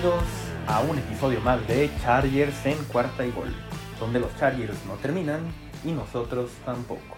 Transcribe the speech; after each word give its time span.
bienvenidos 0.00 0.30
a 0.66 0.80
un 0.80 0.98
episodio 0.98 1.40
más 1.42 1.66
de 1.68 1.90
Chargers 2.02 2.64
en 2.64 2.78
cuarta 2.84 3.26
y 3.26 3.30
gol, 3.32 3.52
donde 3.98 4.18
los 4.18 4.34
Chargers 4.38 4.86
no 4.86 4.94
terminan 4.94 5.40
y 5.84 5.92
nosotros 5.92 6.50
tampoco. 6.64 7.16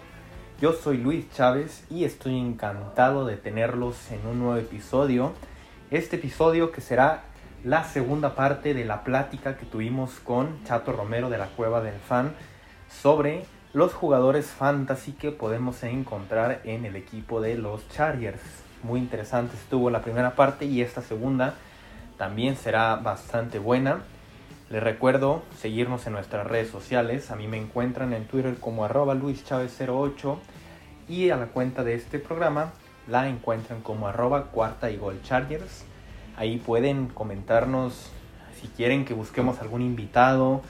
Yo 0.59 0.73
soy 0.73 0.97
Luis 0.97 1.31
Chávez 1.31 1.85
y 1.89 2.03
estoy 2.03 2.37
encantado 2.37 3.25
de 3.25 3.37
tenerlos 3.37 4.11
en 4.11 4.27
un 4.27 4.39
nuevo 4.39 4.57
episodio. 4.57 5.31
Este 5.91 6.17
episodio 6.17 6.73
que 6.73 6.81
será 6.81 7.23
la 7.63 7.85
segunda 7.85 8.35
parte 8.35 8.73
de 8.73 8.83
la 8.83 9.05
plática 9.05 9.55
que 9.55 9.65
tuvimos 9.65 10.19
con 10.19 10.61
Chato 10.65 10.91
Romero 10.91 11.29
de 11.29 11.37
la 11.37 11.47
Cueva 11.47 11.81
del 11.81 11.99
Fan 11.99 12.33
sobre 12.89 13.45
los 13.71 13.93
jugadores 13.93 14.47
fantasy 14.47 15.13
que 15.13 15.31
podemos 15.31 15.81
encontrar 15.83 16.59
en 16.65 16.83
el 16.83 16.97
equipo 16.97 17.39
de 17.39 17.55
los 17.55 17.87
Chargers. 17.89 18.41
Muy 18.81 18.99
interesante 18.99 19.55
estuvo 19.55 19.89
la 19.89 20.01
primera 20.01 20.35
parte 20.35 20.65
y 20.65 20.81
esta 20.81 21.01
segunda 21.01 21.53
también 22.23 22.55
será 22.55 22.95
bastante 22.95 23.59
buena. 23.59 24.03
Les 24.69 24.81
recuerdo 24.81 25.43
seguirnos 25.57 26.07
en 26.07 26.13
nuestras 26.13 26.47
redes 26.47 26.69
sociales. 26.69 27.31
A 27.31 27.35
mí 27.35 27.49
me 27.49 27.57
encuentran 27.57 28.13
en 28.13 28.27
Twitter 28.27 28.55
como 28.61 28.85
arroba 28.85 29.13
luischavez08 29.13 30.37
y 31.09 31.31
a 31.31 31.35
la 31.35 31.47
cuenta 31.47 31.83
de 31.83 31.95
este 31.95 32.19
programa 32.19 32.71
la 33.09 33.27
encuentran 33.27 33.81
como 33.81 34.07
arroba 34.07 34.45
cuarta 34.51 34.89
y 34.89 34.95
gol 34.95 35.21
chargers. 35.23 35.83
Ahí 36.37 36.59
pueden 36.65 37.07
comentarnos 37.07 38.09
si 38.61 38.67
quieren 38.69 39.03
que 39.03 39.13
busquemos 39.13 39.59
algún 39.59 39.81
invitado, 39.81 40.61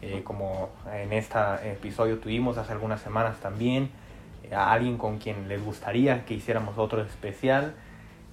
eh, 0.00 0.22
como 0.24 0.70
en 0.94 1.12
este 1.12 1.38
episodio 1.72 2.20
tuvimos 2.20 2.56
hace 2.56 2.72
algunas 2.72 3.02
semanas 3.02 3.36
también, 3.36 3.90
eh, 4.44 4.54
a 4.54 4.72
alguien 4.72 4.96
con 4.96 5.18
quien 5.18 5.46
les 5.46 5.62
gustaría 5.62 6.24
que 6.24 6.32
hiciéramos 6.32 6.78
otro 6.78 7.02
especial. 7.02 7.74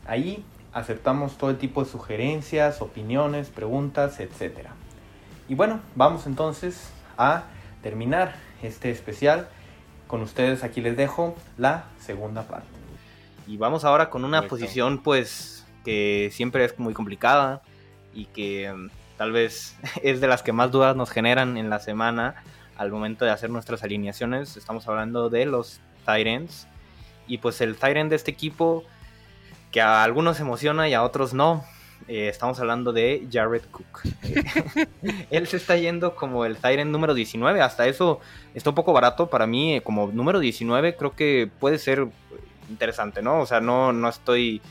Ahí 0.08 0.46
aceptamos 0.74 1.38
todo 1.38 1.56
tipo 1.56 1.84
de 1.84 1.90
sugerencias, 1.90 2.82
opiniones, 2.82 3.50
preguntas, 3.50 4.20
etc. 4.20 4.68
Y 5.48 5.56
bueno, 5.56 5.80
vamos 5.96 6.28
entonces 6.28 6.92
a 7.18 7.44
terminar 7.82 8.36
este 8.62 8.92
especial. 8.92 9.48
Con 10.08 10.22
ustedes 10.22 10.64
aquí 10.64 10.82
les 10.82 10.98
dejo 10.98 11.36
la 11.58 11.86
segunda 12.00 12.44
parte. 12.44 12.68
Y 13.48 13.58
vamos 13.58 13.84
ahora 13.84 14.10
con 14.10 14.26
una 14.26 14.48
posición 14.48 15.02
pues 15.02 15.66
que 15.84 16.30
siempre 16.32 16.66
es 16.66 16.78
muy 16.78 16.94
complicada 16.94 17.62
y 18.14 18.26
que 18.26 18.72
mm, 18.72 18.90
tal 19.18 19.32
vez 19.32 19.76
es 20.04 20.22
de 20.22 20.28
las 20.28 20.44
que 20.44 20.52
más 20.52 20.72
dudas 20.72 20.96
nos 20.96 21.10
generan 21.10 21.58
en 21.58 21.70
la 21.70 21.80
semana 21.80 22.44
al 22.78 22.92
momento 22.92 23.26
de 23.26 23.32
hacer 23.32 23.50
nuestras 23.50 23.84
alineaciones. 23.84 24.56
Estamos 24.56 24.88
hablando 24.88 25.30
de 25.30 25.46
los 25.46 25.82
Tyrants. 26.06 26.68
Y 27.28 27.40
pues 27.40 27.62
el 27.62 27.76
Tyrant 27.76 28.10
de 28.10 28.16
este 28.16 28.32
equipo 28.32 28.84
que 29.72 29.82
a 29.82 30.04
algunos 30.04 30.40
emociona 30.40 30.88
y 30.90 30.94
a 30.94 31.04
otros 31.04 31.34
no. 31.34 31.64
Eh, 32.08 32.28
estamos 32.28 32.60
hablando 32.60 32.92
de 32.92 33.28
Jared 33.32 33.62
Cook. 33.70 34.02
Él 35.30 35.48
se 35.48 35.58
está 35.58 35.78
yendo 35.78 36.16
como 36.16 36.46
el 36.46 36.58
Tyrant 36.58 36.90
número 36.90 37.14
19. 37.14 37.62
Hasta 37.62 37.88
eso 37.88 38.20
está 38.54 38.72
un 38.72 38.76
poco 38.76 38.94
barato 38.94 39.30
para 39.30 39.46
mí. 39.46 39.76
Eh, 39.76 39.82
como 39.82 40.08
número 40.08 40.40
19 40.40 40.96
creo 40.96 41.16
que 41.16 41.50
puede 41.60 41.78
ser 41.78 42.08
interesante, 42.70 43.22
¿no? 43.22 43.40
O 43.42 43.46
sea, 43.46 43.62
no, 43.62 43.94
no 43.94 44.10
estoy... 44.10 44.62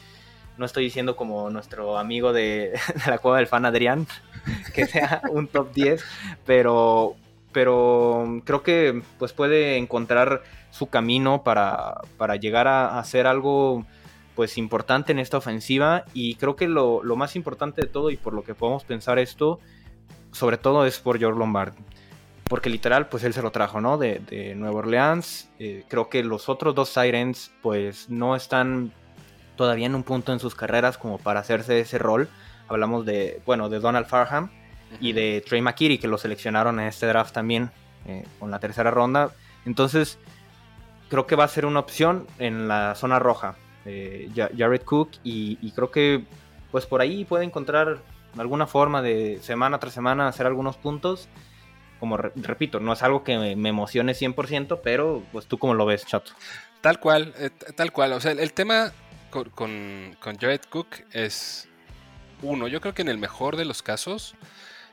No 0.57 0.67
estoy 0.67 0.83
diciendo 0.83 1.15
como 1.15 1.51
nuestro 1.51 1.99
amigo 1.99 2.33
de, 2.33 2.73
la 3.07 3.19
cueva 3.19 3.37
del 3.37 3.47
fan 3.47 3.65
Adrián, 3.65 4.09
que 4.75 4.87
sea 4.89 5.23
un 5.31 5.47
top 5.47 5.73
10, 5.73 6.05
pero, 6.45 7.15
pero 7.53 8.43
creo 8.45 8.65
que 8.65 9.03
pues 9.21 9.33
puede 9.33 9.77
encontrar 9.77 10.43
su 10.73 10.89
camino 10.89 11.45
para, 11.45 12.01
para 12.17 12.35
llegar 12.35 12.67
a 12.67 12.99
hacer 12.99 13.29
algo 13.29 13.87
pues 14.39 14.57
importante 14.57 15.11
en 15.11 15.19
esta 15.19 15.37
ofensiva 15.37 16.05
y 16.15 16.37
creo 16.37 16.55
que 16.55 16.69
lo, 16.69 17.03
más 17.17 17.35
importante 17.35 17.81
de 17.83 17.89
todo 17.89 18.09
y 18.09 18.17
por 18.17 18.35
lo 18.35 18.45
que 18.45 18.55
podemos 18.55 18.85
pensar 18.85 19.19
esto, 19.19 19.59
sobre 20.31 20.59
todo 20.59 20.87
es 20.87 21.01
por 21.01 21.19
George 21.19 21.37
Lombard. 21.37 21.75
Porque 22.45 22.71
literal, 22.71 23.09
pues 23.09 23.25
él 23.25 23.35
se 23.35 23.43
lo 23.43 23.51
trajo, 23.51 23.81
¿no? 23.81 23.99
De, 23.99 24.21
de 24.21 24.55
Nueva 24.55 24.77
Orleans. 24.77 25.51
Eh, 25.59 25.85
creo 25.89 26.09
que 26.09 26.23
los 26.23 26.49
otros 26.49 26.77
dos 26.77 26.89
Sirens, 26.89 27.51
pues 27.63 28.11
no 28.11 28.37
están 28.37 28.93
todavía 29.57 29.87
en 29.87 29.97
un 29.97 30.05
punto 30.05 30.33
en 30.33 30.39
sus 30.39 30.55
carreras 30.55 30.99
como 30.99 31.19
para 31.19 31.41
hacerse 31.41 31.81
ese 31.81 31.99
rol. 31.99 32.29
Hablamos 32.69 33.05
de, 33.05 33.43
bueno, 33.45 33.69
de 33.69 33.81
Donald 33.81 34.07
Farham 34.07 34.53
y 35.01 35.15
de 35.15 35.43
Trey 35.45 35.63
McKitty, 35.63 35.99
que 35.99 36.07
lo 36.07 36.17
seleccionaron 36.17 36.79
en 36.79 36.87
este 36.87 37.07
draft 37.09 37.35
también, 37.35 37.73
eh, 38.07 38.25
con 38.39 38.53
la 38.53 38.61
tercera 38.61 38.93
ronda. 38.93 39.33
Entonces, 39.67 40.17
creo 41.11 41.27
que 41.27 41.35
va 41.35 41.43
a 41.43 41.49
ser 41.49 41.67
una 41.67 41.81
opción 41.81 42.29
en 42.39 42.69
la 42.69 42.95
zona 42.95 43.19
roja. 43.19 43.57
Jared 44.35 44.83
Cook 44.83 45.11
y, 45.23 45.71
creo 45.73 45.91
que 45.91 46.25
pues 46.71 46.87
por 46.87 47.01
ahí 47.01 47.25
puede 47.25 47.45
encontrar 47.45 47.99
alguna 48.37 48.67
forma 48.67 49.03
de 49.03 49.39
semana 49.43 49.79
tras 49.79 49.95
semana 49.95 50.29
hacer 50.29 50.47
algunos 50.47 50.77
puntos. 50.77 51.29
Como 51.99 52.17
repito, 52.17 52.79
no 52.79 52.93
es 52.93 53.03
algo 53.03 53.25
que 53.25 53.57
me, 53.57 53.69
emocione 53.69 54.13
100%, 54.13 54.81
pero 54.83 55.23
pues 55.33 55.47
tú 55.47 55.59
como 55.59 55.75
lo 55.75 55.87
ves, 55.87 56.07
Chato. 56.07 56.33
Tal 56.81 57.01
cual, 57.01 57.35
eh, 57.39 57.51
tal 57.75 57.93
cual. 57.93 58.13
O 58.13 58.21
sea, 58.21 58.33
el, 58.33 58.53
tema 58.53 58.93
con, 59.31 59.51
con, 59.51 60.37
Jared 60.39 60.61
Cook 60.71 60.89
es 61.13 61.69
uno, 62.43 62.69
yo 62.69 62.81
creo 62.81 62.95
que 62.95 63.03
en 63.03 63.09
el 63.09 63.19
mejor 63.19 63.57
de 63.57 63.65
los 63.65 63.83
casos 63.83 64.37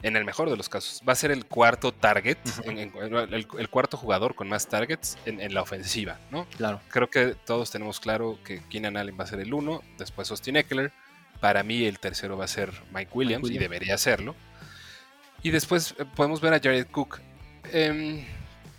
en 0.02 0.16
el 0.16 0.26
mejor 0.26 0.50
de 0.50 0.58
los 0.58 0.70
casos, 0.70 1.02
va 1.08 1.14
a 1.14 1.16
ser 1.16 1.32
el 1.32 1.46
cuarto 1.46 1.92
target, 1.92 2.38
el, 2.66 3.70
cuarto 3.70 3.98
jugador 3.98 4.36
con 4.36 4.48
más 4.48 4.68
targets 4.68 5.18
en, 5.26 5.54
la 5.54 5.62
ofensiva, 5.62 6.20
¿no? 6.32 6.46
Claro. 6.58 6.82
Creo 6.90 7.10
que 7.10 7.36
todos 7.46 7.72
tenemos 7.72 8.00
claro 8.00 8.38
que 8.44 8.62
Keenan 8.70 8.98
Allen 8.98 9.18
va 9.20 9.24
a 9.24 9.28
ser 9.28 9.40
el 9.40 9.54
uno, 9.54 9.82
después 9.98 10.30
Austin 10.32 10.58
Eckler, 10.58 10.92
para 11.40 11.64
mí 11.64 11.86
el 11.86 12.00
tercero 12.00 12.38
va 12.38 12.46
a 12.46 12.48
ser 12.48 12.72
Mike 12.94 13.12
Williams, 13.14 13.50
y 13.50 13.58
debería 13.58 13.98
serlo. 13.98 14.36
Y 15.42 15.52
después 15.52 15.96
eh, 15.98 16.06
podemos 16.16 16.42
ver 16.42 16.54
a 16.54 16.60
Jared 16.60 16.88
Cook. 16.88 17.20
Em, 17.72 18.26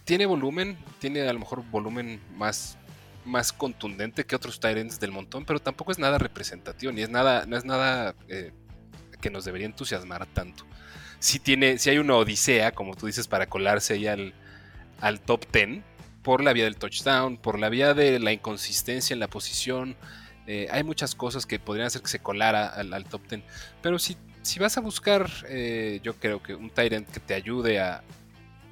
tiene 0.04 0.26
volumen, 0.26 0.76
tiene 0.98 1.22
a 1.28 1.32
lo 1.32 1.40
mejor 1.40 1.64
volumen 1.70 2.20
más, 2.34 2.78
más 3.24 3.52
contundente 3.52 4.24
que 4.24 4.36
otros 4.36 4.60
Tyrants 4.60 5.00
del 5.00 5.10
montón, 5.10 5.44
pero 5.44 5.60
tampoco 5.60 5.92
es 5.92 5.98
nada 5.98 6.18
representativo, 6.18 6.92
ni 6.92 7.02
es 7.02 7.10
nada, 7.10 7.46
no 7.46 7.56
es 7.56 7.64
nada 7.64 8.14
eh, 8.28 8.52
que 9.20 9.30
nos 9.30 9.44
debería 9.44 9.66
entusiasmar 9.66 10.26
tanto 10.26 10.64
si 11.18 11.38
tiene, 11.38 11.78
si 11.78 11.90
hay 11.90 11.98
una 11.98 12.16
odisea, 12.16 12.72
como 12.72 12.94
tú 12.94 13.06
dices, 13.06 13.28
para 13.28 13.46
colarse 13.46 13.94
ahí 13.94 14.06
al, 14.06 14.34
al 15.00 15.20
top 15.20 15.44
10, 15.52 15.82
por 16.22 16.42
la 16.42 16.52
vía 16.52 16.64
del 16.64 16.76
touchdown, 16.76 17.36
por 17.36 17.58
la 17.58 17.68
vía 17.68 17.94
de 17.94 18.18
la 18.18 18.32
inconsistencia 18.32 19.14
en 19.14 19.20
la 19.20 19.28
posición. 19.28 19.96
Eh, 20.46 20.68
hay 20.70 20.84
muchas 20.84 21.14
cosas 21.14 21.46
que 21.46 21.58
podrían 21.58 21.86
hacer 21.86 22.02
que 22.02 22.08
se 22.08 22.18
colara 22.18 22.66
al, 22.66 23.04
top 23.04 23.22
10. 23.28 23.42
Pero 23.82 23.98
si, 23.98 24.16
si 24.42 24.58
vas 24.58 24.76
a 24.76 24.80
buscar, 24.80 25.30
eh, 25.48 26.00
yo 26.02 26.14
creo 26.14 26.42
que 26.42 26.54
un 26.54 26.70
Tyrant 26.70 27.08
que 27.08 27.20
te 27.20 27.34
ayude 27.34 27.80
a. 27.80 28.02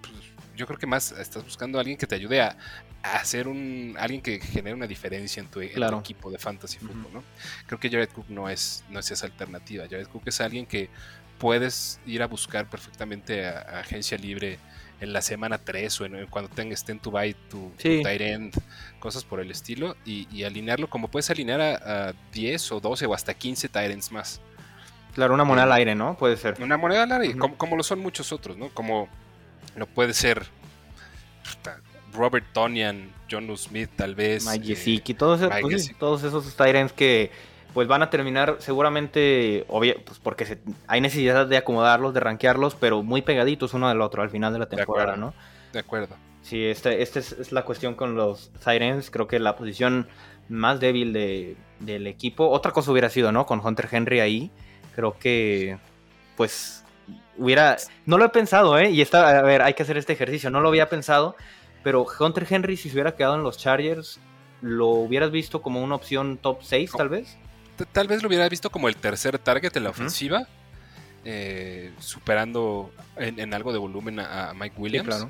Pues, 0.00 0.14
yo 0.56 0.66
creo 0.66 0.78
que 0.78 0.86
más 0.86 1.12
estás 1.12 1.44
buscando 1.44 1.78
a 1.78 1.80
alguien 1.80 1.96
que 1.96 2.06
te 2.06 2.14
ayude 2.14 2.40
a, 2.40 2.56
hacer 3.02 3.48
un. 3.48 3.94
alguien 3.98 4.20
que 4.20 4.40
genere 4.40 4.74
una 4.74 4.86
diferencia 4.86 5.40
en 5.40 5.48
tu, 5.48 5.60
equipo 5.60 6.30
de 6.30 6.38
fantasy 6.38 6.78
fútbol, 6.78 7.12
¿no? 7.12 7.24
Creo 7.66 7.78
que 7.78 7.90
Jared 7.90 8.08
Cook 8.08 8.30
no 8.30 8.48
es, 8.48 8.84
no 8.90 9.00
es 9.00 9.10
esa 9.10 9.26
alternativa. 9.26 9.84
Jared 9.84 10.08
Cook 10.08 10.22
es 10.26 10.40
alguien 10.40 10.66
que 10.66 10.90
puedes 11.44 12.00
ir 12.06 12.22
a 12.22 12.26
buscar 12.26 12.70
perfectamente 12.70 13.46
a, 13.46 13.80
agencia 13.80 14.16
libre 14.16 14.58
en 14.98 15.12
la 15.12 15.20
semana 15.20 15.58
3 15.58 16.00
o 16.00 16.04
en, 16.06 16.26
cuando 16.28 16.50
tengas 16.50 16.78
esté 16.78 16.92
en 16.92 17.00
tu 17.00 17.10
buy, 17.10 17.36
tu, 17.50 17.70
end, 17.80 18.54
cosas 18.98 19.24
por 19.24 19.40
el 19.40 19.50
estilo, 19.50 19.94
y, 20.06 20.42
alinearlo 20.42 20.88
como 20.88 21.08
puedes 21.08 21.28
alinear 21.28 21.60
a, 21.60 22.14
10 22.32 22.72
o 22.72 22.80
12 22.80 23.04
o 23.04 23.12
hasta 23.12 23.34
15 23.34 23.68
tight 23.68 23.90
ends 23.90 24.10
más. 24.10 24.40
Claro, 25.14 25.34
una 25.34 25.44
moneda 25.44 25.64
al 25.64 25.72
aire, 25.72 25.94
¿no? 25.94 26.16
Puede 26.16 26.38
ser. 26.38 26.56
Una 26.62 26.78
moneda 26.78 27.02
al 27.02 27.12
aire, 27.12 27.36
como, 27.36 27.76
lo 27.76 27.82
son 27.82 27.98
muchos 27.98 28.32
otros, 28.32 28.56
¿no? 28.56 28.70
Como 28.70 29.10
lo 29.76 29.86
puede 29.86 30.14
ser 30.14 30.46
Robert 32.14 32.46
Tonian, 32.54 33.12
John 33.30 33.54
Smith, 33.58 33.90
tal 33.94 34.14
vez. 34.14 34.46
Mike 34.46 34.72
eh, 34.72 35.14
todos, 35.14 35.42
esos, 35.42 35.60
pues 35.60 35.92
todos 35.98 36.22
esos 36.24 36.56
tight 36.56 36.74
ends 36.74 36.94
que 36.94 37.30
pues 37.74 37.88
van 37.88 38.02
a 38.02 38.08
terminar 38.08 38.56
seguramente, 38.60 39.66
pues 39.68 40.20
porque 40.22 40.58
hay 40.86 41.00
necesidad 41.00 41.46
de 41.46 41.56
acomodarlos, 41.56 42.14
de 42.14 42.20
rankearlos, 42.20 42.76
pero 42.76 43.02
muy 43.02 43.20
pegaditos 43.20 43.74
uno 43.74 43.88
del 43.88 44.00
otro 44.00 44.22
al 44.22 44.30
final 44.30 44.52
de 44.52 44.60
la 44.60 44.66
temporada, 44.66 45.16
¿no? 45.16 45.34
De 45.72 45.80
acuerdo. 45.80 46.16
Sí, 46.42 46.64
esta 46.64 46.92
este 46.92 47.18
es, 47.18 47.52
la 47.52 47.64
cuestión 47.64 47.94
con 47.94 48.14
los 48.14 48.52
Sirens. 48.64 49.10
Creo 49.10 49.26
que 49.26 49.40
la 49.40 49.56
posición 49.56 50.06
más 50.48 50.78
débil 50.78 51.12
de, 51.12 51.56
del 51.80 52.06
equipo. 52.06 52.48
Otra 52.48 52.70
cosa 52.70 52.92
hubiera 52.92 53.10
sido, 53.10 53.32
¿no? 53.32 53.44
Con 53.44 53.60
Hunter 53.64 53.88
Henry 53.90 54.20
ahí. 54.20 54.50
Creo 54.94 55.18
que, 55.18 55.78
pues, 56.36 56.84
hubiera. 57.38 57.76
No 58.06 58.18
lo 58.18 58.26
he 58.26 58.28
pensado, 58.28 58.78
¿eh? 58.78 58.90
Y 58.90 59.00
está, 59.00 59.38
a 59.38 59.42
ver, 59.42 59.62
hay 59.62 59.74
que 59.74 59.82
hacer 59.82 59.96
este 59.96 60.12
ejercicio. 60.12 60.50
No 60.50 60.60
lo 60.60 60.68
había 60.68 60.88
pensado. 60.88 61.34
Pero 61.82 62.06
Hunter 62.20 62.46
Henry, 62.48 62.76
si 62.76 62.88
se 62.88 62.94
hubiera 62.94 63.16
quedado 63.16 63.34
en 63.34 63.42
los 63.42 63.58
Chargers, 63.58 64.20
¿lo 64.60 64.88
hubieras 64.88 65.30
visto 65.30 65.60
como 65.60 65.82
una 65.82 65.96
opción 65.96 66.36
top 66.36 66.58
6, 66.62 66.92
tal 66.96 67.08
vez? 67.08 67.36
Tal 67.92 68.08
vez 68.08 68.22
lo 68.22 68.28
hubiera 68.28 68.48
visto 68.48 68.70
como 68.70 68.88
el 68.88 68.96
tercer 68.96 69.38
target 69.38 69.76
en 69.76 69.84
la 69.84 69.90
ofensiva, 69.90 70.46
eh, 71.24 71.92
superando 71.98 72.92
en, 73.16 73.54
algo 73.54 73.72
de 73.72 73.78
volumen 73.78 74.20
a, 74.20 74.52
Mike 74.54 74.76
Williams. 74.78 75.26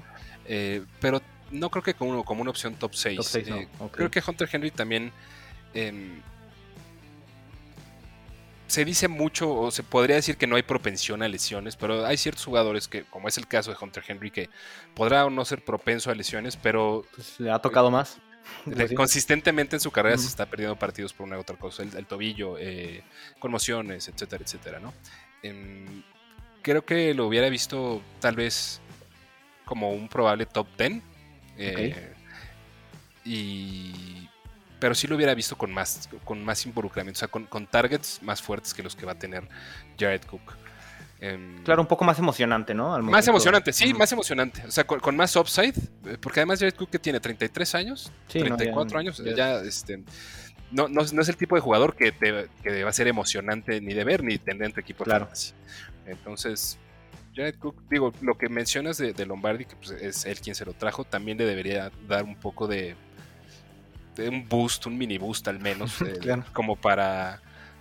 Eh, 0.47 0.83
pero 1.01 1.23
no 1.51 1.71
creo 1.71 1.83
que 1.83 1.95
como, 1.95 2.25
como 2.25 2.43
una 2.43 2.51
opción 2.51 2.75
top 2.75 2.95
6. 2.95 3.35
Eh, 3.37 3.69
creo 3.93 4.11
que 4.11 4.23
Hunter 4.27 4.49
Henry 4.53 4.71
también 4.71 5.13
em, 5.73 6.21
se 8.67 8.85
dice 8.85 9.09
mucho, 9.09 9.55
o 9.55 9.71
se 9.71 9.83
podría 9.83 10.17
decir 10.17 10.37
que 10.37 10.47
no 10.47 10.57
hay 10.57 10.63
propensión 10.63 11.23
a 11.23 11.29
lesiones, 11.29 11.77
pero 11.77 12.05
hay 12.05 12.17
ciertos 12.17 12.45
jugadores 12.45 12.89
que, 12.89 13.05
como 13.05 13.29
es 13.29 13.39
el 13.39 13.47
caso 13.47 13.71
de 13.71 13.77
Hunter 13.81 14.03
Henry, 14.07 14.31
que 14.31 14.51
podrá 14.95 15.25
o 15.25 15.31
no 15.31 15.45
ser 15.45 15.65
propenso 15.65 16.11
a 16.11 16.15
lesiones, 16.15 16.57
pero... 16.57 17.05
Pues, 17.15 17.39
le 17.39 17.51
ha 17.51 17.61
tocado 17.61 17.91
más. 17.91 18.19
consistentemente 18.97 19.77
en 19.77 19.81
su 19.81 19.91
carrera 19.91 20.19
se 20.19 20.27
está 20.27 20.47
perdiendo 20.47 20.77
partidos 20.77 21.13
por 21.13 21.27
una 21.27 21.37
u 21.37 21.41
otra 21.41 21.57
cosa, 21.57 21.83
el, 21.83 22.07
tobillo, 22.07 22.57
eh, 22.59 23.03
conmociones, 23.39 24.09
etcétera, 24.09 24.45
etcétera, 24.45 24.81
¿no? 24.81 24.93
Em, 25.43 26.03
creo 26.63 26.85
que 26.85 27.15
lo 27.15 27.27
hubiera 27.27 27.49
visto 27.49 28.03
tal 28.21 28.37
vez 28.37 28.81
como 29.65 29.93
un 29.93 30.09
probable 30.09 30.47
top 30.47 30.67
10. 30.79 31.03
Eh, 31.57 32.13
y 33.25 34.29
pero 34.85 34.95
sí 34.95 35.07
lo 35.07 35.17
hubiera 35.17 35.35
visto 35.35 35.57
con 35.57 35.73
más, 35.73 36.11
con 36.25 36.45
más 36.45 36.67
involucramiento, 36.67 37.17
o 37.17 37.21
sea, 37.21 37.29
con, 37.29 37.67
targets 37.67 38.23
más 38.23 38.43
fuertes 38.43 38.75
que 38.75 38.83
los 38.83 38.95
que 38.95 39.07
va 39.07 39.13
a 39.13 39.19
tener 39.19 39.49
Jared 39.99 40.23
Cook. 40.27 40.57
Em, 41.21 41.63
claro, 41.63 41.83
un 41.83 41.89
poco 41.89 42.05
más 42.05 42.19
emocionante, 42.19 42.75
¿no? 42.75 42.99
más 43.01 43.27
emocionante, 43.29 43.73
sí, 43.73 43.95
más 43.95 44.13
emocionante. 44.13 44.63
O 44.67 44.71
sea, 44.71 44.85
con, 44.85 45.17
más 45.17 45.35
upside, 45.37 45.75
eh, 46.07 46.19
porque 46.21 46.41
además 46.41 46.59
Jared 46.59 46.75
Cook 46.75 46.91
que 46.91 46.99
tiene 46.99 47.21
33 47.21 47.75
años, 47.75 48.13
34 48.29 48.99
años, 48.99 49.23
ya, 49.37 49.61
este, 49.61 50.03
no, 50.71 50.89
no, 50.89 51.03
es 51.03 51.29
el 51.29 51.37
tipo 51.37 51.55
de 51.55 51.61
jugador 51.61 51.95
que, 51.95 52.13
te, 52.13 52.83
va 52.83 52.91
a 52.91 52.93
ser 52.93 53.07
emocionante 53.07 53.81
ni 53.81 53.95
de 53.95 54.05
ver 54.05 54.23
ni 54.23 54.39
tener 54.39 54.67
en 54.67 54.73
tu 54.73 54.81
equipo. 54.81 55.05
Claro. 55.05 55.29
Entonces, 56.07 56.79
Jared 57.35 57.57
Cook, 57.59 57.83
digo, 57.89 58.13
lo 58.21 58.37
que 58.37 58.49
mencionas 58.49 58.99
de, 58.99 59.27
Lombardi, 59.27 59.65
que 59.65 59.77
pues, 59.77 59.91
es 59.93 60.25
él 60.25 60.41
quien 60.41 60.55
se 60.55 60.65
lo 60.65 60.73
trajo, 60.73 61.05
también 61.05 61.39
le 61.39 61.47
debería 61.47 61.91
dar 62.09 62.25
un 62.25 62.37
poco 62.37 62.67
de, 62.67 62.97
un 64.19 64.49
boost, 64.49 64.87
un 64.87 64.99
mini 64.99 65.19
boost 65.19 65.49
al 65.49 65.61
menos, 65.61 66.01
eh, 66.03 66.19
como 66.53 66.77
para 66.77 67.41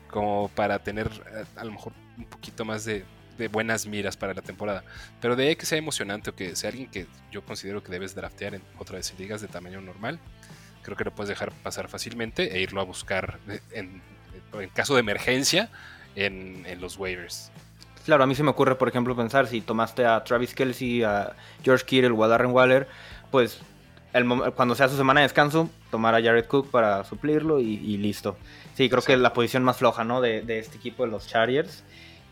como 0.10 0.48
para 0.50 0.78
tener 0.78 1.08
eh, 1.08 1.44
a 1.56 1.64
lo 1.64 1.72
mejor 1.72 1.92
un 2.18 2.26
poquito 2.26 2.64
más 2.64 2.86
de, 2.86 3.04
buenas 3.52 3.86
miras 3.86 4.18
para 4.18 4.34
la 4.34 4.42
temporada. 4.42 4.84
Pero 5.22 5.36
de 5.36 5.48
ahí 5.48 5.56
que 5.56 5.66
sea 5.66 5.78
emocionante 5.78 6.30
o 6.30 6.36
que 6.36 6.56
sea 6.56 6.70
alguien 6.70 6.90
que 6.90 7.08
yo 7.32 7.44
considero 7.44 7.84
que 7.84 7.92
debes 7.92 8.16
draftear 8.16 8.56
en 8.56 8.62
otra 8.78 8.98
vez 8.98 9.14
ligas 9.18 9.42
de 9.42 9.48
tamaño 9.48 9.82
normal, 9.82 10.20
creo 10.82 10.98
que 10.98 11.04
lo 11.04 11.12
puedes 11.12 11.30
dejar 11.30 11.52
pasar 11.52 11.88
fácilmente 11.88 12.56
e 12.56 12.62
irlo 12.62 12.82
a 12.82 12.84
buscar 12.84 13.40
en, 13.72 14.02
caso 14.74 14.94
de 14.94 15.00
emergencia 15.00 15.70
en, 16.16 16.66
los 16.80 16.98
waivers. 16.98 17.52
Claro, 18.06 18.24
a 18.24 18.28
mí 18.28 18.36
se 18.36 18.44
me 18.44 18.50
ocurre, 18.50 18.76
por 18.76 18.90
ejemplo, 18.90 19.16
pensar 19.16 19.48
si 19.48 19.62
tomaste 19.62 20.06
a 20.06 20.24
Travis 20.24 20.54
Kelsey, 20.54 21.04
a 21.04 21.36
George 21.64 21.86
Kittle 21.86 22.12
o 22.12 22.24
a 22.24 22.28
Darren 22.28 22.52
Waller, 22.52 22.88
pues 23.32 23.62
cuando 24.56 24.76
sea 24.76 24.88
su 24.90 24.96
semana 24.96 25.22
de 25.22 25.26
descanso, 25.26 25.70
tomar 25.90 26.14
a 26.14 26.22
Jared 26.22 26.46
Cook 26.46 26.70
para 26.70 27.04
suplirlo 27.04 27.60
y, 27.60 27.98
listo. 27.98 28.38
Sí, 28.76 28.90
creo 28.90 29.02
que 29.02 29.14
es 29.14 29.20
la 29.20 29.34
posición 29.34 29.64
más 29.64 29.78
floja, 29.78 30.04
¿no? 30.04 30.22
De, 30.22 30.44
este 30.60 30.78
equipo 30.78 31.06
de 31.06 31.12
los 31.12 31.28
Chargers. 31.28 31.84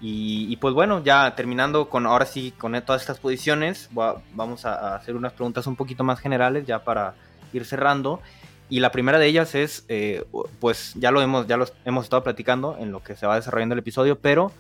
Y, 0.04 0.56
pues 0.58 0.74
bueno, 0.74 1.04
ya 1.04 1.36
terminando 1.36 1.88
con 1.88 2.08
ahora 2.08 2.26
sí 2.26 2.54
con 2.58 2.80
todas 2.82 3.02
estas 3.02 3.20
posiciones, 3.20 3.88
vamos 3.94 4.66
a, 4.66 4.96
hacer 4.96 5.16
unas 5.16 5.34
preguntas 5.34 5.68
un 5.68 5.76
poquito 5.76 6.04
más 6.04 6.20
generales 6.20 6.66
ya 6.66 6.84
para 6.84 7.14
ir 7.54 7.66
cerrando. 7.66 8.20
Y 8.68 8.80
la 8.80 8.92
primera 8.92 9.20
de 9.20 9.28
ellas 9.28 9.54
es, 9.54 9.86
eh, 9.90 10.24
pues 10.60 10.94
ya 10.96 11.12
lo 11.12 11.22
hemos, 11.22 11.46
ya 11.46 11.60
hemos 11.86 12.06
estado 12.06 12.24
platicando 12.24 12.78
en 12.80 12.92
lo 12.92 13.04
que 13.04 13.16
se 13.16 13.28
va 13.28 13.36
desarrollando 13.36 13.74
el 13.74 13.80
episodio, 13.80 14.18
pero 14.18 14.52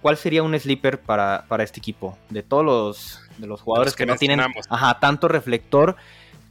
¿cuál 0.00 0.16
sería 0.16 0.42
un 0.42 0.58
sleeper 0.58 0.98
para, 1.00 1.44
para 1.48 1.62
este 1.62 1.78
equipo? 1.78 2.16
De 2.30 2.42
todos 2.42 2.64
los, 2.64 3.20
de 3.36 3.46
los 3.46 3.60
jugadores 3.60 3.94
que, 3.94 4.06
no 4.06 4.16
tienen 4.16 4.40
ajá, 4.70 4.98
tanto 4.98 5.28
reflector 5.28 5.96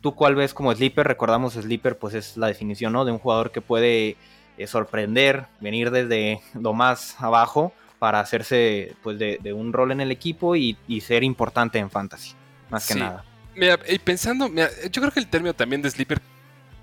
¿Tú 0.02 0.16
cuál 0.16 0.36
ves 0.36 0.54
como 0.54 0.74
sleeper? 0.74 1.06
Recordamos 1.06 1.54
sleeper, 1.54 1.98
pues 1.98 2.14
es 2.14 2.38
la 2.38 2.48
definición, 2.48 2.94
¿no? 2.94 3.04
De 3.04 3.12
un 3.12 3.20
jugador 3.20 3.52
que 3.52 3.60
puede 3.60 4.16
eh, 4.58 4.68
sorprender, 4.68 5.48
venir 5.60 5.92
desde 5.92 6.42
lo 6.54 6.74
más 6.74 7.22
abajo 7.22 7.74
para 8.00 8.22
hacerse 8.22 8.96
pues 9.04 9.20
de, 9.20 9.54
un 9.54 9.74
rol 9.74 9.92
en 9.92 10.02
el 10.02 10.12
equipo 10.12 10.56
y, 10.56 10.76
ser 11.02 11.24
importante 11.24 11.78
en 11.78 11.92
fantasy, 11.92 12.34
más 12.70 12.88
que 12.88 12.96
nada. 12.96 13.26
Mira, 13.56 13.78
y 13.88 14.00
pensando, 14.00 14.48
mira, 14.48 14.70
yo 14.90 15.02
creo 15.02 15.12
que 15.12 15.20
el 15.20 15.28
término 15.28 15.54
también 15.54 15.82
de 15.82 15.92
sleeper 15.92 16.22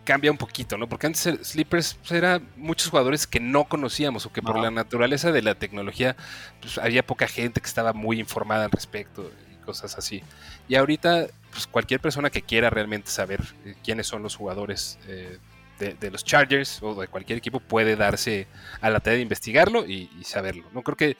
cambia 0.04 0.30
un 0.30 0.38
poquito, 0.38 0.78
¿no? 0.78 0.88
Porque 0.88 1.06
antes 1.06 1.22
sleepers 1.42 1.94
pues, 1.94 2.12
eran 2.12 2.48
muchos 2.56 2.88
jugadores 2.90 3.26
que 3.26 3.40
no 3.40 3.64
conocíamos 3.64 4.24
o 4.24 4.32
que 4.32 4.40
por 4.40 4.58
la 4.58 4.70
naturaleza 4.70 5.32
de 5.32 5.42
la 5.42 5.56
tecnología 5.56 6.16
pues, 6.60 6.78
había 6.78 7.04
poca 7.04 7.26
gente 7.26 7.60
que 7.60 7.66
estaba 7.66 7.92
muy 7.92 8.20
informada 8.20 8.66
al 8.66 8.70
respecto 8.70 9.30
y 9.52 9.64
cosas 9.64 9.98
así. 9.98 10.22
Y 10.68 10.76
ahorita 10.76 11.26
pues, 11.50 11.66
cualquier 11.66 12.00
persona 12.00 12.30
que 12.30 12.40
quiera 12.42 12.70
realmente 12.70 13.10
saber 13.10 13.42
eh, 13.64 13.74
quiénes 13.82 14.06
son 14.06 14.22
los 14.22 14.36
jugadores 14.36 14.98
eh, 15.08 15.38
de, 15.78 16.10
los 16.10 16.24
Chargers 16.24 16.82
o 16.82 16.94
de 17.00 17.08
cualquier 17.08 17.38
equipo 17.38 17.60
puede 17.60 17.96
darse 17.96 18.46
a 18.80 18.90
la 18.90 19.00
tarea 19.00 19.16
de 19.16 19.22
investigarlo 19.22 19.86
y, 19.86 20.08
saberlo. 20.24 20.68
No 20.72 20.82
creo 20.82 20.96
que 20.96 21.16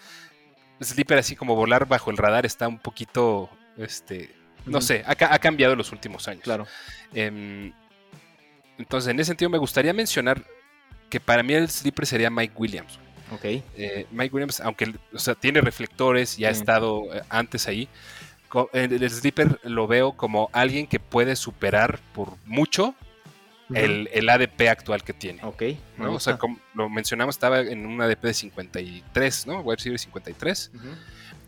Sleeper 0.83 1.19
así 1.19 1.37
como 1.37 1.55
volar 1.55 1.87
bajo 1.87 2.11
el 2.11 2.17
radar 2.17 2.47
está 2.47 2.69
un 2.69 2.79
poquito, 2.79 3.51
este, 3.77 4.35
no 4.65 4.81
sé, 4.81 5.05
ha, 5.07 5.39
cambiado 5.39 5.73
en 5.73 5.79
los 5.79 5.93
últimos 5.93 6.29
años. 6.29 6.43
Claro. 6.43 6.67
Em, 7.15 7.73
entonces, 8.79 9.11
en 9.11 9.21
ese 9.21 9.29
sentido 9.29 9.51
me 9.51 9.59
gustaría 9.59 9.93
mencionar 9.93 10.43
que 11.09 11.21
para 11.21 11.43
mí 11.43 11.55
el 11.55 11.69
Sleeper 11.69 12.07
sería 12.07 12.31
Mike 12.31 12.55
Williams. 12.57 12.99
Ok. 13.33 13.45
Eh, 13.45 14.07
Mike 14.11 14.35
Williams, 14.35 14.61
aunque 14.61 14.95
o 15.13 15.19
sea, 15.19 15.35
tiene 15.35 15.61
reflectores 15.61 16.39
y 16.39 16.45
ha 16.45 16.51
estado 16.51 17.05
antes 17.29 17.69
ahí, 17.69 17.89
el 18.73 19.11
Sleeper 19.11 19.61
lo 19.65 19.87
veo 19.87 20.13
como 20.13 20.49
alguien 20.53 20.87
que 20.87 21.01
puede 21.01 21.37
superar 21.37 22.01
por 22.15 22.37
mucho 22.45 22.95
el, 23.75 24.29
ADP 24.29 24.69
actual 24.69 25.03
que 25.03 25.13
tiene. 25.13 25.43
Ok. 25.45 25.63
O 26.01 26.21
sea, 26.21 26.39
como 26.39 26.59
lo 26.75 26.89
mencionamos, 26.89 27.35
estaba 27.35 27.61
en 27.61 27.87
un 27.87 28.01
ADP 28.01 28.23
de 28.23 28.35
53, 28.35 29.47
¿no? 29.47 29.61
Web 29.61 29.81
Series 29.81 30.03
53. 30.03 30.71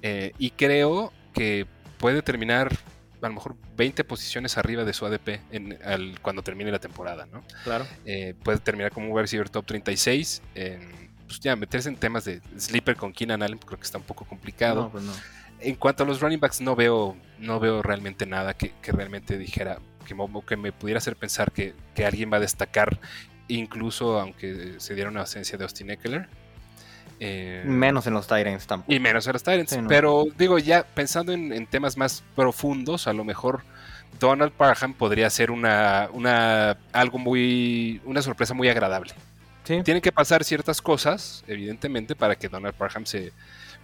Eh, 0.02 0.32
y 0.38 0.50
creo 0.50 1.12
que 1.32 1.66
puede 1.98 2.22
terminar 2.22 2.72
a 3.20 3.26
lo 3.26 3.34
mejor 3.34 3.56
20 3.76 4.04
posiciones 4.04 4.56
arriba 4.58 4.84
de 4.84 4.92
su 4.92 5.04
ADP 5.04 5.40
en, 5.50 6.16
cuando 6.22 6.42
termine 6.42 6.70
la 6.70 6.78
temporada, 6.78 7.26
¿no? 7.26 7.42
Claro. 7.64 7.86
Eh, 8.04 8.34
puede 8.44 8.58
terminar 8.58 8.92
como 8.92 9.06
un 9.06 9.12
wide 9.12 9.22
receiver 9.22 9.48
top 9.48 9.66
36. 9.66 10.42
pues 11.26 11.40
ya, 11.40 11.56
meterse 11.56 11.88
en 11.88 11.96
temas 11.96 12.24
de 12.24 12.40
sleeper 12.56 12.96
con 12.96 13.12
Keenan 13.12 13.42
Allen 13.42 13.58
creo 13.58 13.78
que 13.78 13.84
está 13.84 13.98
un 13.98 14.04
poco 14.04 14.24
complicado. 14.24 14.82
No, 14.82 14.90
pues 14.90 15.04
no 15.04 15.12
en 15.60 15.74
cuanto 15.74 16.02
a 16.02 16.06
los 16.06 16.20
running 16.20 16.40
backs, 16.40 16.60
no 16.60 16.76
veo, 16.76 17.16
no 17.38 17.60
veo 17.60 17.82
realmente 17.82 18.26
nada 18.26 18.54
que, 18.54 18.72
realmente 18.84 19.38
dijera, 19.38 19.78
que, 20.08 20.16
que, 20.46 20.56
me 20.56 20.72
pudiera 20.72 20.98
hacer 20.98 21.16
pensar 21.16 21.52
que, 21.52 21.74
alguien 22.04 22.32
va 22.32 22.38
a 22.38 22.40
destacar, 22.40 22.98
incluso 23.48 24.18
aunque 24.18 24.74
se 24.78 24.94
diera 24.94 25.10
una 25.10 25.20
ausencia 25.20 25.58
de 25.58 25.64
Austin 25.64 25.90
Eckler. 25.90 26.28
Eh, 27.20 27.64
menos 27.66 28.06
en 28.06 28.14
los 28.14 28.26
Tyrants 28.26 28.66
tampoco. 28.66 28.92
Y 28.92 29.00
menos 29.00 29.26
en 29.26 29.32
los 29.32 29.42
Tyrants. 29.42 29.78
Pero 29.88 30.26
digo, 30.36 30.58
ya 30.58 30.84
pensando 30.84 31.32
en, 31.32 31.66
temas 31.66 31.96
más 31.96 32.22
profundos, 32.36 33.06
a 33.08 33.12
lo 33.12 33.24
mejor 33.24 33.62
Donald 34.20 34.52
Parham 34.52 34.94
podría 34.94 35.28
ser 35.28 35.50
una, 35.50 36.08
una, 36.12 36.78
algo 36.92 37.18
muy, 37.18 38.00
una 38.04 38.22
sorpresa 38.22 38.54
muy 38.54 38.68
agradable. 38.68 39.12
Tienen 39.64 40.00
que 40.00 40.12
pasar 40.12 40.44
ciertas 40.44 40.80
cosas, 40.80 41.44
evidentemente, 41.46 42.16
para 42.16 42.36
que 42.36 42.48
Donald 42.48 42.74
Parham 42.74 43.04
se, 43.04 43.32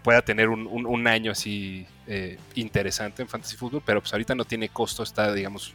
pueda 0.05 0.21
tener 0.21 0.51
un, 0.51 1.07
año 1.09 1.33
así 1.33 1.87
eh, 2.07 2.39
interesante 2.55 3.23
en 3.23 3.29
Fantasy 3.29 3.57
Football, 3.57 3.83
pero 3.85 4.01
pues 4.03 4.13
ahorita 4.13 4.35
no 4.35 4.45
tiene 4.45 4.69
costo, 4.69 5.03
está, 5.03 5.33
digamos, 5.33 5.75